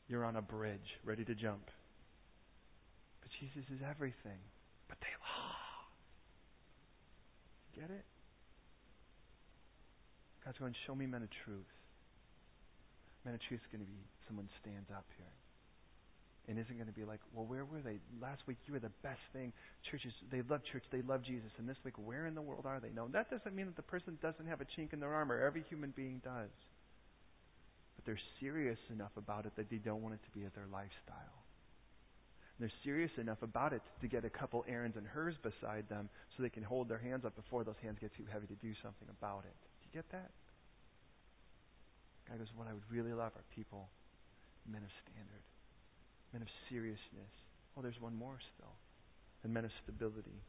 [0.08, 1.66] You're on a bridge, ready to jump.
[3.22, 4.38] But Jesus is everything.
[4.88, 5.98] But they lost.
[7.74, 8.06] Get it?
[10.46, 11.66] God's going, show me men of truth.
[13.26, 15.45] Men of truth is going to be someone stands up here
[16.48, 17.98] and isn't going to be like, well, where were they?
[18.22, 19.52] Last week you were the best thing.
[19.90, 21.50] Churches, they love church, they love Jesus.
[21.58, 22.90] And this week, where in the world are they?
[22.94, 25.40] No, that doesn't mean that the person doesn't have a chink in their armor.
[25.40, 26.54] Every human being does.
[27.96, 31.40] But they're serious enough about it that they don't want it to be their lifestyle.
[32.58, 36.10] And they're serious enough about it to get a couple Aarons and Hurs beside them
[36.36, 38.74] so they can hold their hands up before those hands get too heavy to do
[38.84, 39.56] something about it.
[39.82, 40.32] Do you get that?
[42.30, 43.90] God goes, What I would really love are people,
[44.70, 45.42] men of standard
[46.34, 47.32] men of seriousness.
[47.78, 48.74] Oh, there's one more still.
[49.44, 50.42] And men of stability.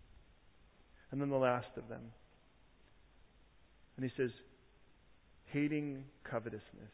[1.11, 2.03] And then the last of them.
[3.97, 4.31] And he says,
[5.53, 6.93] hating covetousness.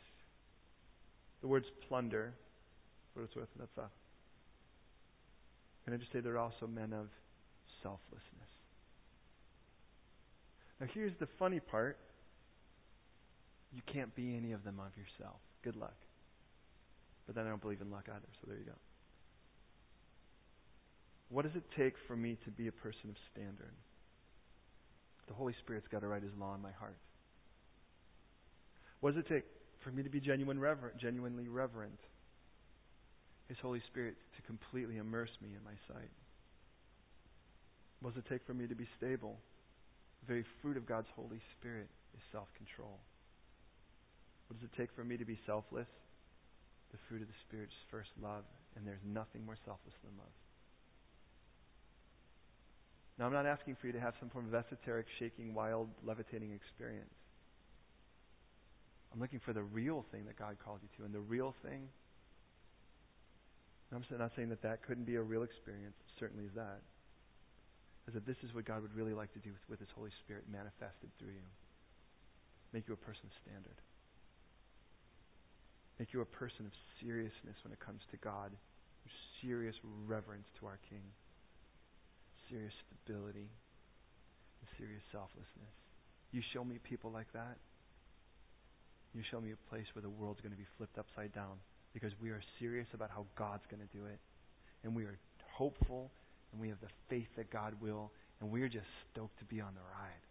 [1.41, 2.33] The words plunder,
[3.15, 3.91] what it's worth, that's a.
[5.85, 7.09] Can I just say they're also men of
[7.83, 8.23] selflessness?
[10.81, 11.99] Now, here's the funny part
[13.75, 15.41] you can't be any of them of yourself.
[15.65, 15.95] Good luck.
[17.27, 18.79] But then I don't believe in luck either, so there you go.
[21.29, 23.73] What does it take for me to be a person of standard?
[25.29, 26.99] The Holy Spirit's got to write His law in my heart.
[29.01, 29.45] What does it take
[29.83, 30.61] for me to be genuine
[31.01, 31.99] genuinely reverent?
[33.49, 36.11] His Holy Spirit to completely immerse me in my sight.
[38.01, 39.39] What does it take for me to be stable?
[40.21, 42.99] The very fruit of God's Holy Spirit is self control.
[44.49, 45.89] What does it take for me to be selfless?
[46.93, 48.45] The fruit of the Spirit is first love,
[48.77, 50.37] and there's nothing more selfless than love.
[53.19, 56.53] Now, I'm not asking for you to have some form of esoteric, shaking, wild, levitating
[56.53, 57.13] experience.
[59.13, 61.05] I'm looking for the real thing that God called you to.
[61.05, 61.89] And the real thing,
[63.93, 65.95] I'm not saying that that couldn't be a real experience.
[66.01, 66.81] It certainly is that.
[68.09, 70.11] Is that this is what God would really like to do with, with His Holy
[70.25, 71.49] Spirit manifested through you.
[72.73, 73.77] Make you a person of standard.
[76.03, 78.51] Make you a person of seriousness when it comes to God,
[79.39, 79.79] serious
[80.11, 81.07] reverence to our King
[82.51, 85.75] serious stability and serious selflessness.
[86.35, 87.55] You show me people like that,
[89.15, 91.63] you show me a place where the world's going to be flipped upside down
[91.95, 94.19] because we are serious about how God's going to do it.
[94.83, 95.15] And we are
[95.55, 96.11] hopeful
[96.51, 99.71] and we have the faith that God will, and we're just stoked to be on
[99.73, 100.25] the ride.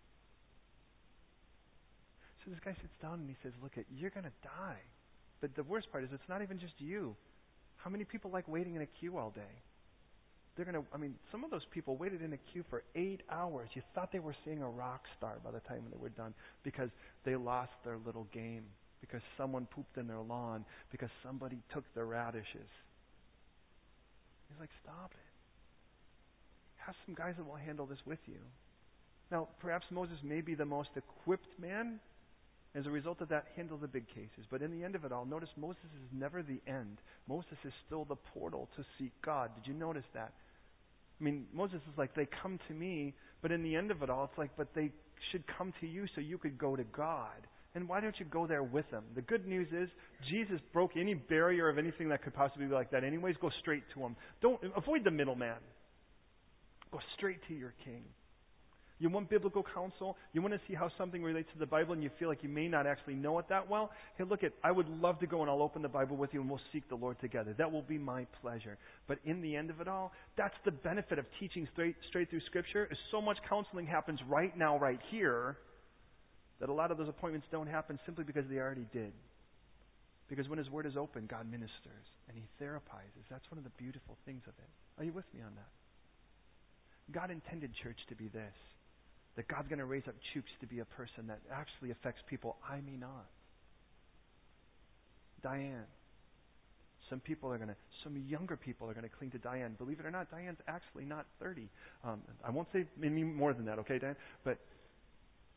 [2.43, 4.83] So this guy sits down and he says, Look, at you're going to die.
[5.41, 7.15] But the worst part is it's not even just you.
[7.77, 9.41] How many people like waiting in a queue all day?
[10.55, 13.21] They're going to, I mean, some of those people waited in a queue for eight
[13.31, 13.69] hours.
[13.73, 16.33] You thought they were seeing a rock star by the time they were done
[16.63, 16.89] because
[17.25, 18.63] they lost their little game,
[18.99, 22.69] because someone pooped in their lawn, because somebody took their radishes.
[24.49, 25.31] He's like, stop it.
[26.85, 28.39] Have some guys that will handle this with you.
[29.31, 31.99] Now, perhaps Moses may be the most equipped man.
[32.73, 34.45] As a result of that, handle the big cases.
[34.49, 36.99] But in the end of it all, notice Moses is never the end.
[37.27, 39.51] Moses is still the portal to seek God.
[39.55, 40.31] Did you notice that?
[41.19, 44.09] I mean, Moses is like, they come to me, but in the end of it
[44.09, 44.91] all, it's like, but they
[45.31, 47.47] should come to you so you could go to God.
[47.75, 49.03] And why don't you go there with them?
[49.15, 49.89] The good news is
[50.29, 53.03] Jesus broke any barrier of anything that could possibly be like that.
[53.03, 54.15] Anyways, go straight to him.
[54.41, 55.57] Don't avoid the middleman.
[56.91, 58.03] Go straight to your king.
[59.01, 60.15] You want biblical counsel?
[60.31, 62.49] You want to see how something relates to the Bible and you feel like you
[62.49, 63.89] may not actually know it that well?
[64.15, 66.39] Hey, look at, I would love to go and I'll open the Bible with you
[66.39, 67.55] and we'll seek the Lord together.
[67.57, 68.77] That will be my pleasure.
[69.07, 72.41] But in the end of it all, that's the benefit of teaching straight, straight through
[72.45, 75.57] Scripture is so much counseling happens right now, right here,
[76.59, 79.13] that a lot of those appointments don't happen simply because they already did.
[80.29, 83.25] Because when His Word is open, God ministers and He therapizes.
[83.31, 85.01] That's one of the beautiful things of it.
[85.01, 85.71] Are you with me on that?
[87.11, 88.53] God intended church to be this
[89.35, 92.57] that God's going to raise up Chooks to be a person that actually affects people
[92.67, 93.27] I may not.
[95.41, 95.87] Diane.
[97.09, 99.75] Some people are going to, some younger people are going to cling to Diane.
[99.77, 101.67] Believe it or not, Diane's actually not 30.
[102.05, 104.15] Um, I won't say any more than that, okay, Diane?
[104.45, 104.59] But,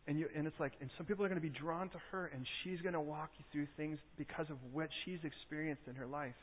[0.08, 2.30] and you, and it's like, and some people are going to be drawn to her,
[2.34, 6.06] and she's going to walk you through things because of what she's experienced in her
[6.06, 6.34] life.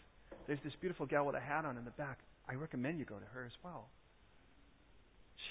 [0.48, 2.20] There's this beautiful gal with a hat on in the back.
[2.50, 3.88] I recommend you go to her as well.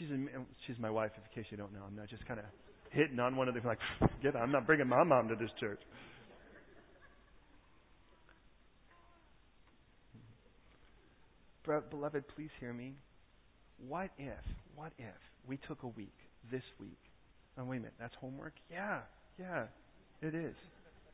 [0.00, 0.30] She's in,
[0.66, 1.82] she's my wife, in case you don't know.
[1.86, 2.46] I'm not just kind of
[2.90, 3.78] hitting on one of the like,
[4.22, 4.34] get.
[4.34, 5.80] I'm not bringing my mom to this church.
[11.90, 12.94] Beloved, please hear me.
[13.86, 14.34] What if,
[14.74, 15.14] what if
[15.46, 16.16] we took a week,
[16.50, 16.98] this week?
[17.58, 18.54] Oh, wait a minute, that's homework?
[18.70, 19.00] Yeah,
[19.38, 19.66] yeah,
[20.22, 20.54] it is.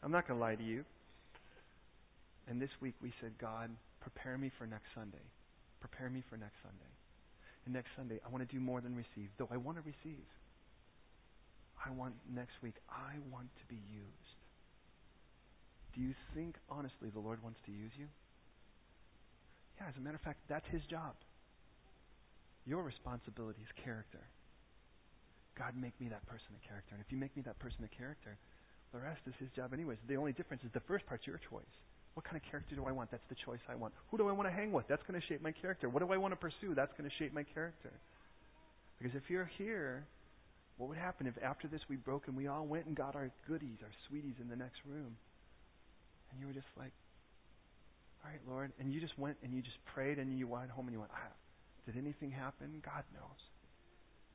[0.02, 0.84] I'm not going to lie to you.
[2.48, 3.70] And this week we said, God,
[4.00, 5.24] prepare me for next Sunday.
[5.80, 6.95] Prepare me for next Sunday.
[7.66, 10.24] And next Sunday, I want to do more than receive, though I want to receive.
[11.84, 14.38] I want next week, I want to be used.
[15.94, 18.06] Do you think, honestly, the Lord wants to use you?
[19.76, 21.14] Yeah, as a matter of fact, that's His job.
[22.64, 24.22] Your responsibility is character.
[25.58, 26.94] God, make me that person of character.
[26.94, 28.38] And if you make me that person of character,
[28.92, 29.98] the rest is His job, anyways.
[30.06, 31.74] The only difference is the first part's your choice.
[32.16, 33.10] What kind of character do I want?
[33.10, 33.92] That's the choice I want.
[34.10, 34.88] Who do I want to hang with?
[34.88, 35.90] That's going to shape my character.
[35.90, 36.72] What do I want to pursue?
[36.74, 37.92] That's going to shape my character.
[38.96, 40.06] Because if you're here,
[40.78, 43.30] what would happen if after this we broke and we all went and got our
[43.46, 45.12] goodies, our sweeties in the next room?
[46.32, 46.92] And you were just like,
[48.24, 48.72] all right, Lord.
[48.80, 51.12] And you just went and you just prayed and you went home and you went,
[51.12, 51.32] ah,
[51.84, 52.80] did anything happen?
[52.80, 53.42] God knows.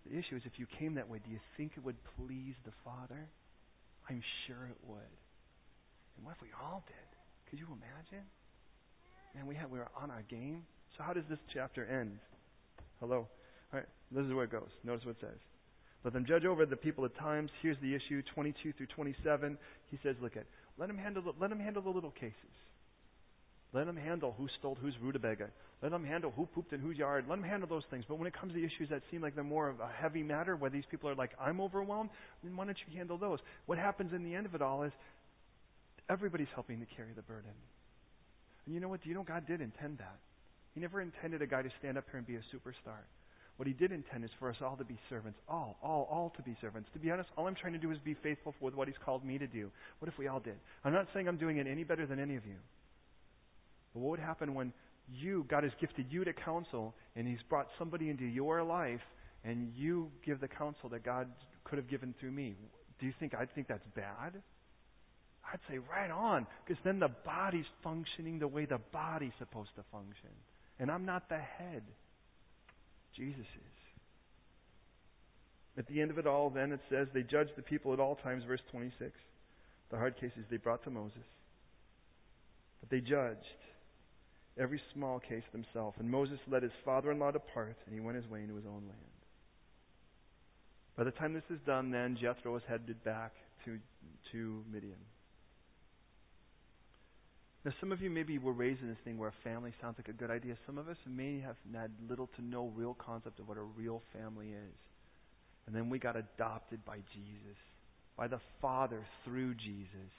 [0.05, 2.73] The issue is if you came that way, do you think it would please the
[2.86, 3.25] Father?
[4.07, 5.13] I'm sure it would.
[6.17, 7.20] And what if we all did?
[7.52, 8.26] Could you imagine?
[9.36, 10.64] Man, we had we were on our game.
[10.97, 12.18] So how does this chapter end?
[13.02, 13.28] Hello.
[13.74, 13.86] All right.
[14.10, 14.70] This is where it goes.
[14.84, 15.39] Notice what it says.
[16.04, 17.52] Let them judge over the people at times.
[17.62, 19.58] Here's the issue, 22 through 27.
[19.91, 20.45] He says, look at,
[20.78, 22.34] let them handle the, let them handle the little cases.
[23.74, 25.47] Let them handle who stole whose rutabaga.
[25.82, 27.26] Let them handle who pooped in whose yard.
[27.30, 28.04] Let them handle those things.
[28.08, 30.56] But when it comes to issues that seem like they're more of a heavy matter,
[30.56, 32.10] where these people are like, I'm overwhelmed,
[32.43, 33.39] then why don't you handle those?
[33.68, 34.91] What happens in the end of it all is
[36.12, 37.55] Everybody's helping to carry the burden.
[38.66, 39.01] And you know what?
[39.01, 40.20] Do you know God did intend that?
[40.76, 42.99] He never intended a guy to stand up here and be a superstar.
[43.55, 45.39] What he did intend is for us all to be servants.
[45.47, 46.89] All, all, all to be servants.
[46.93, 49.24] To be honest, all I'm trying to do is be faithful with what he's called
[49.24, 49.72] me to do.
[49.99, 50.55] What if we all did?
[50.84, 52.57] I'm not saying I'm doing it any better than any of you.
[53.93, 54.74] But what would happen when
[55.14, 59.01] you, God has gifted you to counsel, and he's brought somebody into your life,
[59.45, 61.27] and you give the counsel that God
[61.64, 62.56] could have given through me?
[62.99, 64.41] Do you think I'd think that's bad?
[65.45, 69.84] I'd say right on, because then the body's functioning the way the body's supposed to
[69.91, 70.30] function.
[70.80, 71.84] And I'm not the head.
[73.15, 73.81] Jesus is.
[75.77, 78.15] At the end of it all, then, it says, they judged the people at all
[78.15, 79.11] times, verse 26.
[79.89, 81.18] The hard cases they brought to Moses.
[82.80, 83.39] But they judged
[84.57, 85.97] every small case themselves.
[85.99, 88.65] And Moses let his father in law depart, and he went his way into his
[88.65, 89.11] own land.
[90.97, 93.31] By the time this is done, then, Jethro is headed back
[93.65, 93.77] to,
[94.34, 94.97] to Midian.
[97.63, 100.07] Now, some of you maybe were raised in this thing where a family sounds like
[100.07, 100.55] a good idea.
[100.65, 104.01] Some of us may have had little to no real concept of what a real
[104.13, 104.77] family is.
[105.67, 107.57] And then we got adopted by Jesus,
[108.17, 110.11] by the Father through Jesus.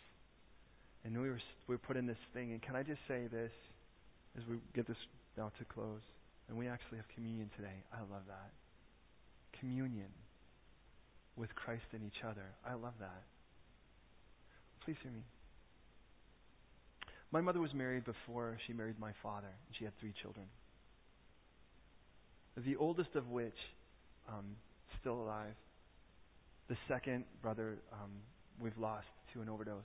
[1.04, 2.52] And we were, we were put in this thing.
[2.52, 3.50] And can I just say this
[4.38, 4.96] as we get this
[5.36, 6.02] now to close?
[6.48, 7.74] And we actually have communion today.
[7.92, 8.50] I love that.
[9.58, 10.10] Communion
[11.36, 12.46] with Christ and each other.
[12.64, 13.22] I love that.
[14.84, 15.22] Please hear me.
[17.32, 20.46] My mother was married before she married my father, and she had three children.
[22.56, 23.56] The oldest of which,
[24.28, 24.56] um,
[25.00, 25.54] still alive,
[26.68, 28.10] The second brother um,
[28.60, 29.82] we've lost to an overdose.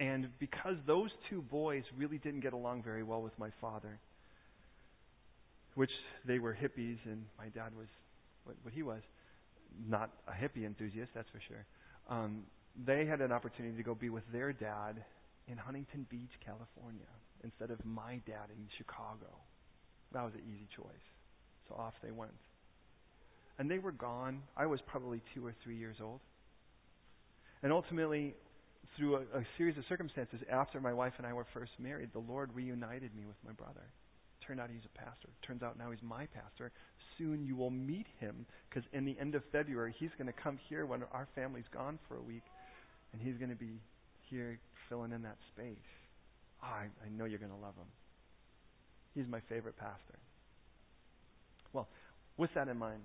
[0.00, 3.98] And because those two boys really didn't get along very well with my father,
[5.74, 5.90] which
[6.26, 7.88] they were hippies, and my dad was
[8.44, 9.02] what, what he was,
[9.88, 11.66] not a hippie enthusiast, that's for sure.
[12.08, 12.44] Um,
[12.86, 15.02] they had an opportunity to go be with their dad
[15.48, 17.08] in Huntington Beach, California,
[17.42, 19.26] instead of my dad in Chicago.
[20.12, 21.06] That was an easy choice.
[21.68, 22.30] So off they went.
[23.58, 24.42] And they were gone.
[24.56, 26.20] I was probably two or three years old.
[27.62, 28.34] And ultimately,
[28.96, 32.20] through a, a series of circumstances, after my wife and I were first married, the
[32.20, 33.82] Lord reunited me with my brother.
[34.46, 35.28] Turned out he's a pastor.
[35.42, 36.70] Turns out now he's my pastor.
[37.18, 40.58] Soon you will meet him because in the end of February, he's going to come
[40.68, 42.44] here when our family's gone for a week,
[43.12, 43.80] and he's going to be
[44.30, 44.58] here
[44.88, 45.76] filling in that space.
[46.62, 47.88] Oh, I, I know you're going to love him.
[49.14, 50.18] He's my favorite pastor.
[51.72, 51.88] Well,
[52.36, 53.02] with that in mind,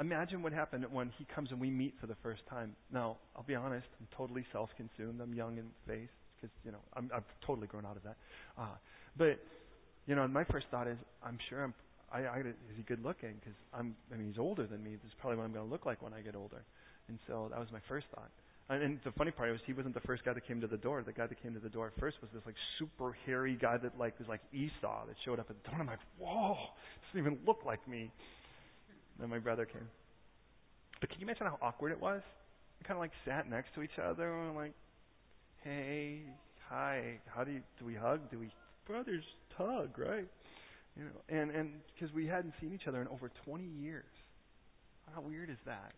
[0.00, 2.74] imagine what happened when he comes and we meet for the first time.
[2.92, 5.20] Now, I'll be honest, I'm totally self-consumed.
[5.20, 8.16] I'm young in faith because you know I'm, I've totally grown out of that.
[8.58, 8.76] Uh,
[9.16, 9.38] but
[10.06, 11.74] you know, my first thought is, I'm sure I'm.
[12.12, 13.34] I, I is he good looking?
[13.40, 13.96] Because I'm.
[14.12, 14.92] I mean, he's older than me.
[14.92, 16.62] This is probably what I'm going to look like when I get older.
[17.08, 18.30] And so that was my first thought.
[18.68, 21.02] And, the funny part was he wasn't the first guy that came to the door.
[21.04, 23.96] The guy that came to the door first was this like super hairy guy that
[23.96, 25.80] like was like Esau that showed up at the door.
[25.80, 26.56] And I'm like, whoa,
[27.06, 28.10] doesn't even look like me.
[29.20, 29.88] Then my brother came.
[31.00, 32.22] But can you imagine how awkward it was?
[32.80, 34.74] We kind of like sat next to each other and we're like,
[35.62, 36.22] hey,
[36.68, 38.30] hi, how do you, do we hug?
[38.30, 38.50] Do we,
[38.86, 39.24] brothers
[39.56, 40.26] hug, right?
[40.96, 44.04] You know, and, and because we hadn't seen each other in over 20 years.
[45.14, 45.92] How weird is that?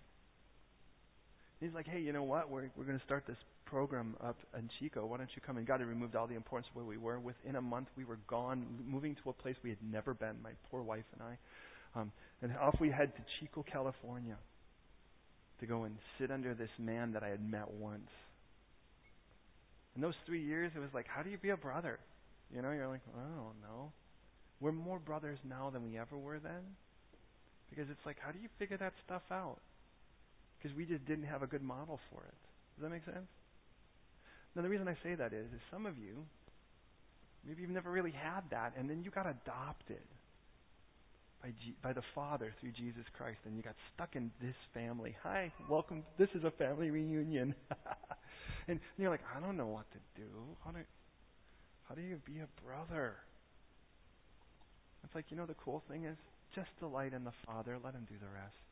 [1.60, 2.50] He's like, hey, you know what?
[2.50, 3.36] We're, we're going to start this
[3.66, 5.04] program up in Chico.
[5.06, 5.56] Why don't you come?
[5.56, 7.18] And God had removed all the importance of where we were.
[7.18, 10.50] Within a month, we were gone, moving to a place we had never been, my
[10.70, 12.00] poor wife and I.
[12.00, 12.12] Um,
[12.42, 14.36] and off we head to Chico, California
[15.60, 18.08] to go and sit under this man that I had met once.
[19.96, 21.98] In those three years, it was like, how do you be a brother?
[22.54, 23.92] You know, you're like, I don't know.
[24.60, 26.62] We're more brothers now than we ever were then.
[27.70, 29.58] Because it's like, how do you figure that stuff out?
[30.58, 32.34] Because we just didn't have a good model for it.
[32.76, 33.28] Does that make sense?
[34.54, 36.24] Now, the reason I say that is, is some of you,
[37.46, 40.02] maybe you've never really had that, and then you got adopted
[41.42, 45.16] by, G- by the Father through Jesus Christ, and you got stuck in this family.
[45.22, 46.02] Hi, welcome.
[46.18, 47.54] This is a family reunion.
[48.68, 50.28] and you're like, I don't know what to do.
[50.64, 50.78] How do,
[51.88, 53.14] how do you be a brother?
[55.04, 56.16] It's like, you know, the cool thing is
[56.54, 58.67] just delight in the Father, let Him do the rest.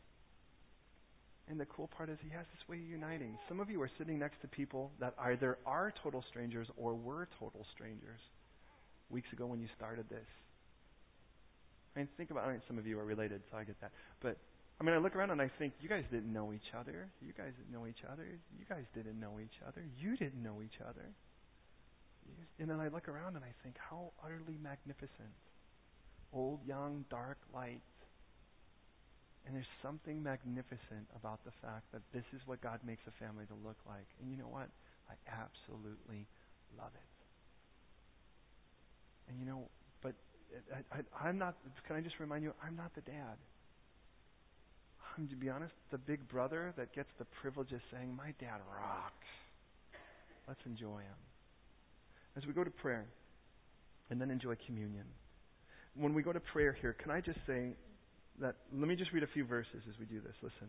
[1.48, 3.38] And the cool part is He has this way of uniting.
[3.48, 7.28] Some of you are sitting next to people that either are total strangers or were
[7.38, 8.20] total strangers
[9.10, 10.26] weeks ago when you started this.
[11.94, 12.44] I mean, think about.
[12.44, 13.92] I mean, some of you are related, so I get that.
[14.20, 14.36] But
[14.80, 17.08] I mean, I look around and I think you guys didn't know each other.
[17.22, 18.26] You guys didn't know each other.
[18.58, 19.82] You guys didn't know each other.
[19.98, 21.08] You didn't know each other.
[22.58, 25.32] And then I look around and I think, how utterly magnificent.
[26.32, 27.80] Old, young, dark, light.
[29.46, 33.46] And there's something magnificent about the fact that this is what God makes a family
[33.46, 34.06] to look like.
[34.20, 34.68] And you know what?
[35.08, 36.26] I absolutely
[36.76, 37.10] love it.
[39.30, 39.68] And you know,
[40.02, 40.14] but
[40.74, 41.54] I, I, I'm not,
[41.86, 43.38] can I just remind you, I'm not the dad.
[45.16, 48.60] I'm, to be honest, the big brother that gets the privilege of saying, my dad
[48.74, 49.30] rocks.
[50.48, 51.20] Let's enjoy him.
[52.36, 53.06] As we go to prayer,
[54.10, 55.04] and then enjoy communion.
[55.94, 57.72] When we go to prayer here, can I just say
[58.40, 60.34] that, let me just read a few verses as we do this.
[60.42, 60.68] Listen.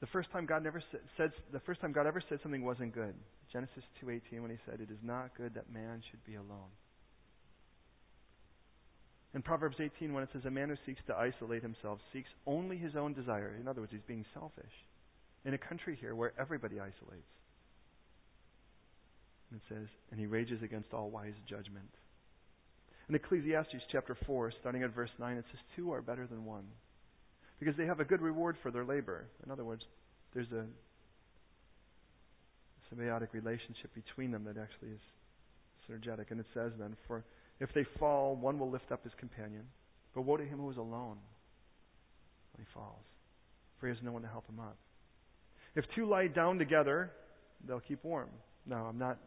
[0.00, 0.82] The first time God never
[1.16, 3.14] said, the first time God ever said something wasn't good,
[3.52, 6.70] Genesis 2:18 when he said, "It is not good that man should be alone."
[9.34, 12.78] In Proverbs 18, when it says, A man who seeks to isolate himself seeks only
[12.78, 13.54] his own desire.
[13.60, 14.72] In other words, he's being selfish.
[15.44, 17.28] In a country here where everybody isolates.
[19.50, 21.90] And it says, And he rages against all wise judgment.
[23.08, 26.64] In Ecclesiastes chapter 4, starting at verse 9, it says, Two are better than one.
[27.58, 29.26] Because they have a good reward for their labor.
[29.44, 29.82] In other words,
[30.34, 30.64] there's a
[32.92, 35.00] symbiotic relationship between them that actually is
[35.88, 36.30] synergetic.
[36.30, 37.24] And it says then, For
[37.60, 39.64] if they fall, one will lift up his companion.
[40.14, 41.16] But woe to him who is alone
[42.52, 43.04] when he falls,
[43.78, 44.76] for he has no one to help him up.
[45.74, 47.10] If two lie down together,
[47.66, 48.28] they'll keep warm.
[48.66, 49.18] Now, I'm not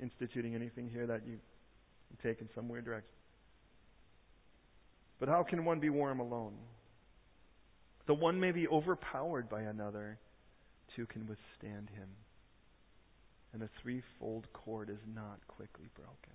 [0.00, 1.38] instituting anything here that you
[2.22, 3.19] take in some weird direction.
[5.20, 6.54] But how can one be warm alone?
[8.06, 10.18] The one may be overpowered by another,
[10.96, 12.08] two can withstand him.
[13.52, 16.34] And a threefold cord is not quickly broken.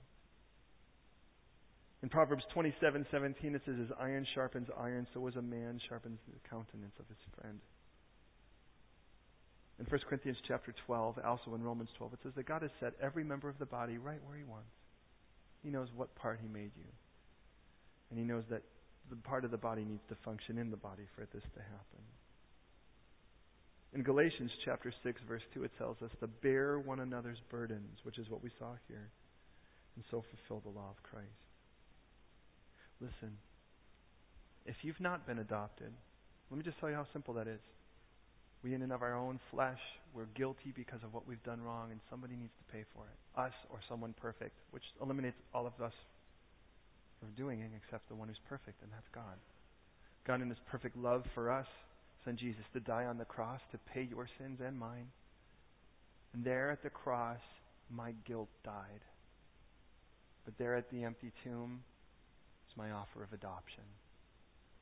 [2.03, 6.39] In Proverbs 27:17 it says, "As iron sharpens iron, so as a man sharpens the
[6.47, 7.59] countenance of his friend."
[9.79, 12.93] In 1 Corinthians chapter 12, also in Romans 12, it says that God has set
[13.01, 14.71] every member of the body right where He wants.
[15.63, 16.87] He knows what part He made you.
[18.09, 18.63] And He knows that
[19.09, 22.03] the part of the body needs to function in the body for this to happen.
[23.93, 28.17] In Galatians chapter 6, verse 2, it tells us to bear one another's burdens, which
[28.17, 29.09] is what we saw here,
[29.95, 31.29] and so fulfill the law of Christ.
[32.99, 33.37] Listen,
[34.65, 35.93] if you've not been adopted,
[36.51, 37.59] let me just tell you how simple that is.
[38.63, 39.79] We, in and of our own flesh,
[40.13, 43.39] we're guilty because of what we've done wrong, and somebody needs to pay for it.
[43.39, 45.93] Us or someone perfect, which eliminates all of us
[47.19, 49.37] from doing it except the one who's perfect, and that's God.
[50.25, 51.67] God, in His perfect love for us,
[52.23, 55.07] sent Jesus to die on the cross to pay your sins and mine.
[56.33, 57.39] And there at the cross,
[57.89, 59.01] my guilt died.
[60.43, 61.81] But there at the empty tomb,
[62.69, 63.83] is my offer of adoption.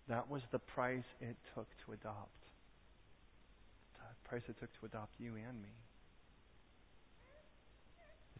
[0.07, 2.29] That was the price it took to adopt.
[3.95, 5.69] The price it took to adopt you and me.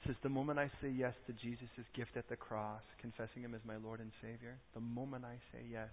[0.06, 3.62] Says, the moment I say yes to Jesus' gift at the cross, confessing Him as
[3.64, 5.90] my Lord and Savior, the moment I say yes,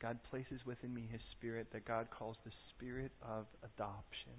[0.00, 4.38] God places within me His Spirit that God calls the Spirit of adoption,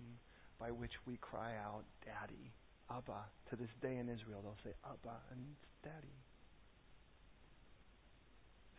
[0.59, 2.53] by which we cry out, Daddy,
[2.89, 3.27] Abba.
[3.49, 6.15] To this day in Israel, they'll say, Abba, and it's Daddy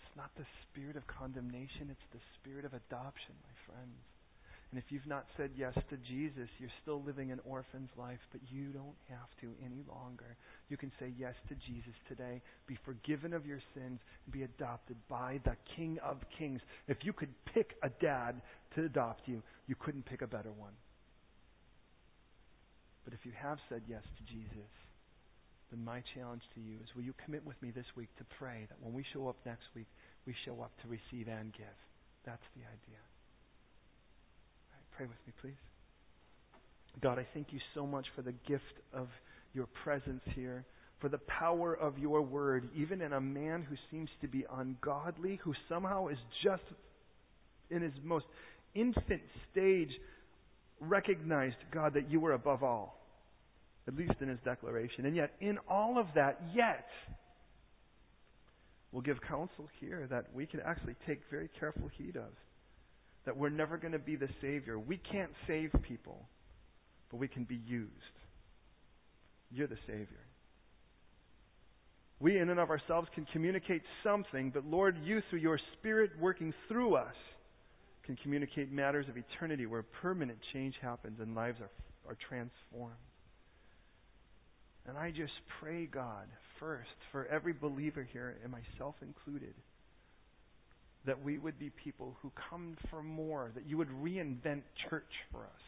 [0.01, 4.01] It's not the spirit of condemnation, it's the spirit of adoption, my friends.
[4.77, 8.43] And if you've not said yes to Jesus, you're still living an orphan's life, but
[8.53, 10.36] you don't have to any longer.
[10.69, 14.98] You can say yes to Jesus today, be forgiven of your sins, and be adopted
[15.09, 16.61] by the King of Kings.
[16.89, 18.43] If you could pick a dad
[18.74, 20.77] to adopt you, you couldn't pick a better one.
[23.07, 24.73] But if you have said yes to Jesus,
[25.70, 28.66] then my challenge to you is will you commit with me this week to pray
[28.69, 29.89] that when we show up next week,
[30.27, 31.78] we show up to receive and give.
[32.27, 33.01] That's the idea.
[34.97, 37.01] Pray with me, please.
[37.02, 38.64] God, I thank you so much for the gift
[38.94, 39.09] of
[39.52, 40.64] your presence here,
[41.01, 45.39] for the power of your word, even in a man who seems to be ungodly,
[45.44, 46.62] who somehow is just
[47.70, 48.24] in his most
[48.74, 49.20] infant
[49.52, 49.90] stage
[50.81, 52.98] recognized, God, that you were above all,
[53.86, 55.05] at least in his declaration.
[55.05, 56.86] And yet, in all of that, yet,
[58.93, 62.32] we'll give counsel here that we can actually take very careful heed of.
[63.27, 64.78] That we're never going to be the Savior.
[64.78, 66.27] We can't save people,
[67.11, 67.90] but we can be used.
[69.51, 70.07] You're the Savior.
[72.19, 76.55] We, in and of ourselves, can communicate something, but Lord, you, through your Spirit working
[76.66, 77.15] through us,
[78.05, 82.94] can communicate matters of eternity where permanent change happens and lives are, are transformed.
[84.89, 86.27] And I just pray, God,
[86.61, 89.55] first for every believer here, and myself included,
[91.07, 95.45] that we would be people who come for more, that you would reinvent church for
[95.45, 95.61] us.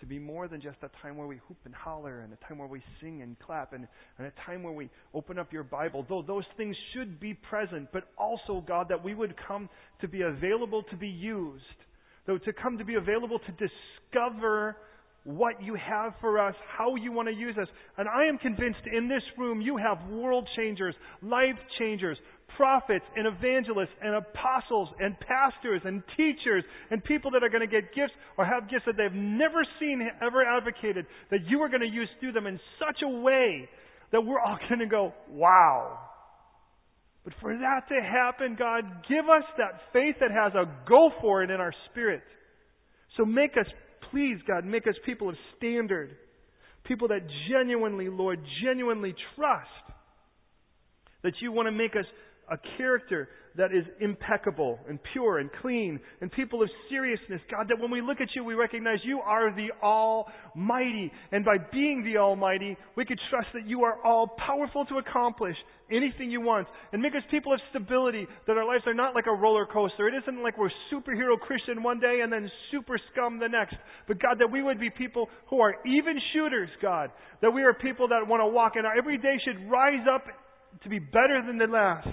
[0.00, 2.58] To be more than just a time where we hoop and holler and a time
[2.58, 3.88] where we sing and clap and,
[4.18, 6.04] and a time where we open up your Bible.
[6.06, 9.70] Though those things should be present, but also, God, that we would come
[10.02, 11.64] to be available to be used.
[12.26, 14.76] Though to come to be available to discover
[15.26, 17.66] what you have for us, how you want to use us.
[17.98, 22.16] And I am convinced in this room you have world changers, life changers,
[22.56, 27.70] prophets and evangelists and apostles and pastors and teachers and people that are going to
[27.70, 31.82] get gifts or have gifts that they've never seen ever advocated that you are going
[31.82, 33.68] to use through them in such a way
[34.12, 35.98] that we're all going to go, wow.
[37.24, 41.42] But for that to happen, God, give us that faith that has a go for
[41.42, 42.22] it in our spirit.
[43.16, 43.66] So make us
[44.10, 46.16] Please, God, make us people of standard.
[46.84, 47.20] People that
[47.50, 49.68] genuinely, Lord, genuinely trust
[51.22, 52.04] that you want to make us
[52.50, 57.40] a character that is impeccable and pure and clean and people of seriousness.
[57.50, 61.10] God, that when we look at you, we recognize you are the Almighty.
[61.32, 65.56] And by being the Almighty, we could trust that you are all powerful to accomplish
[65.90, 69.26] anything you want and make us people of stability, that our lives are not like
[69.26, 70.08] a roller coaster.
[70.08, 73.76] It isn't like we're superhero Christian one day and then super scum the next.
[74.06, 77.10] But God, that we would be people who are even shooters, God.
[77.40, 80.24] That we are people that want to walk and our every day should rise up
[80.82, 82.08] to be better than the last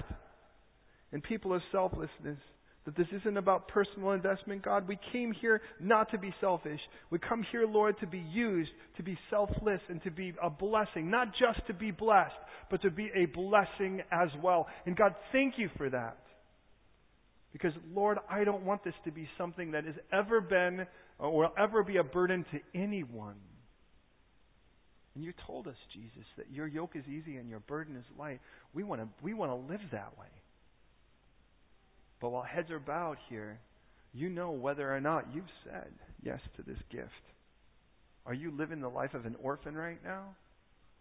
[1.14, 2.40] and people of selflessness.
[2.86, 4.90] That this isn't about personal investment, God.
[4.90, 6.82] We came here not to be selfish.
[7.12, 11.10] We come here, Lord, to be used, to be selfless, and to be a blessing.
[11.10, 12.34] Not just to be blessed,
[12.70, 14.68] but to be a blessing as well.
[14.86, 16.18] And God, thank you for that.
[17.54, 20.86] Because, Lord, I don't want this to be something that has ever been
[21.20, 23.36] or will ever be a burden to anyone.
[25.16, 28.42] And you told us, Jesus, that your yoke is easy and your burden is light.
[28.74, 30.28] We want to we want to live that way.
[32.24, 33.60] But while heads are bowed here,
[34.14, 35.92] you know whether or not you've said
[36.24, 37.10] yes to this gift.
[38.26, 40.34] Are you living the life of an orphan right now?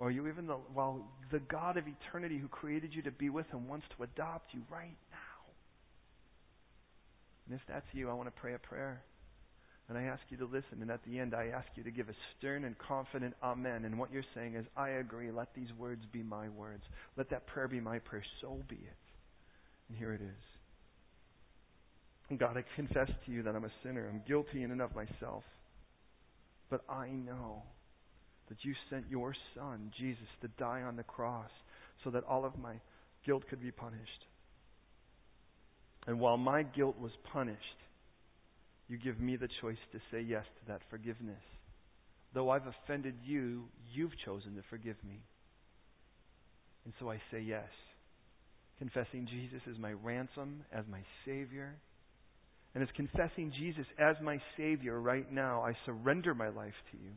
[0.00, 1.00] Or are you even the while
[1.30, 4.62] the God of eternity who created you to be with him wants to adopt you
[4.68, 5.52] right now?
[7.46, 9.00] And if that's you, I want to pray a prayer.
[9.88, 10.80] And I ask you to listen.
[10.80, 13.84] And at the end, I ask you to give a stern and confident amen.
[13.84, 15.30] And what you're saying is, I agree.
[15.30, 16.82] Let these words be my words.
[17.16, 18.24] Let that prayer be my prayer.
[18.40, 18.96] So be it.
[19.88, 20.51] And here it is.
[22.36, 24.08] God, I confess to you that I'm a sinner.
[24.08, 25.42] I'm guilty in and of myself.
[26.70, 27.62] But I know
[28.48, 31.50] that you sent your Son, Jesus, to die on the cross
[32.04, 32.74] so that all of my
[33.26, 34.26] guilt could be punished.
[36.06, 37.58] And while my guilt was punished,
[38.88, 41.42] you give me the choice to say yes to that forgiveness.
[42.34, 43.64] Though I've offended you,
[43.94, 45.20] you've chosen to forgive me.
[46.84, 47.68] And so I say yes,
[48.78, 51.74] confessing Jesus as my ransom, as my Savior
[52.74, 57.10] and as confessing Jesus as my Savior right now, I surrender my life to you.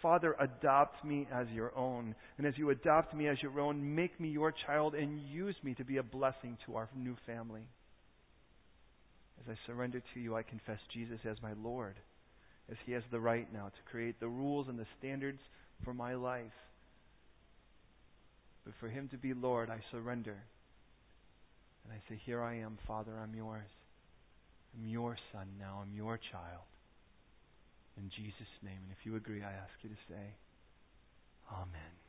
[0.00, 2.14] Father, adopt me as your own.
[2.38, 5.74] And as you adopt me as your own, make me your child and use me
[5.74, 7.66] to be a blessing to our new family.
[9.40, 11.96] As I surrender to you, I confess Jesus as my Lord,
[12.70, 15.40] as He has the right now to create the rules and the standards
[15.84, 16.44] for my life.
[18.64, 20.36] But for Him to be Lord, I surrender.
[21.84, 23.68] And I say, Here I am, Father, I'm yours.
[24.74, 25.82] I'm your son now.
[25.82, 26.66] I'm your child.
[27.96, 28.78] In Jesus' name.
[28.82, 30.34] And if you agree, I ask you to say,
[31.52, 32.03] Amen.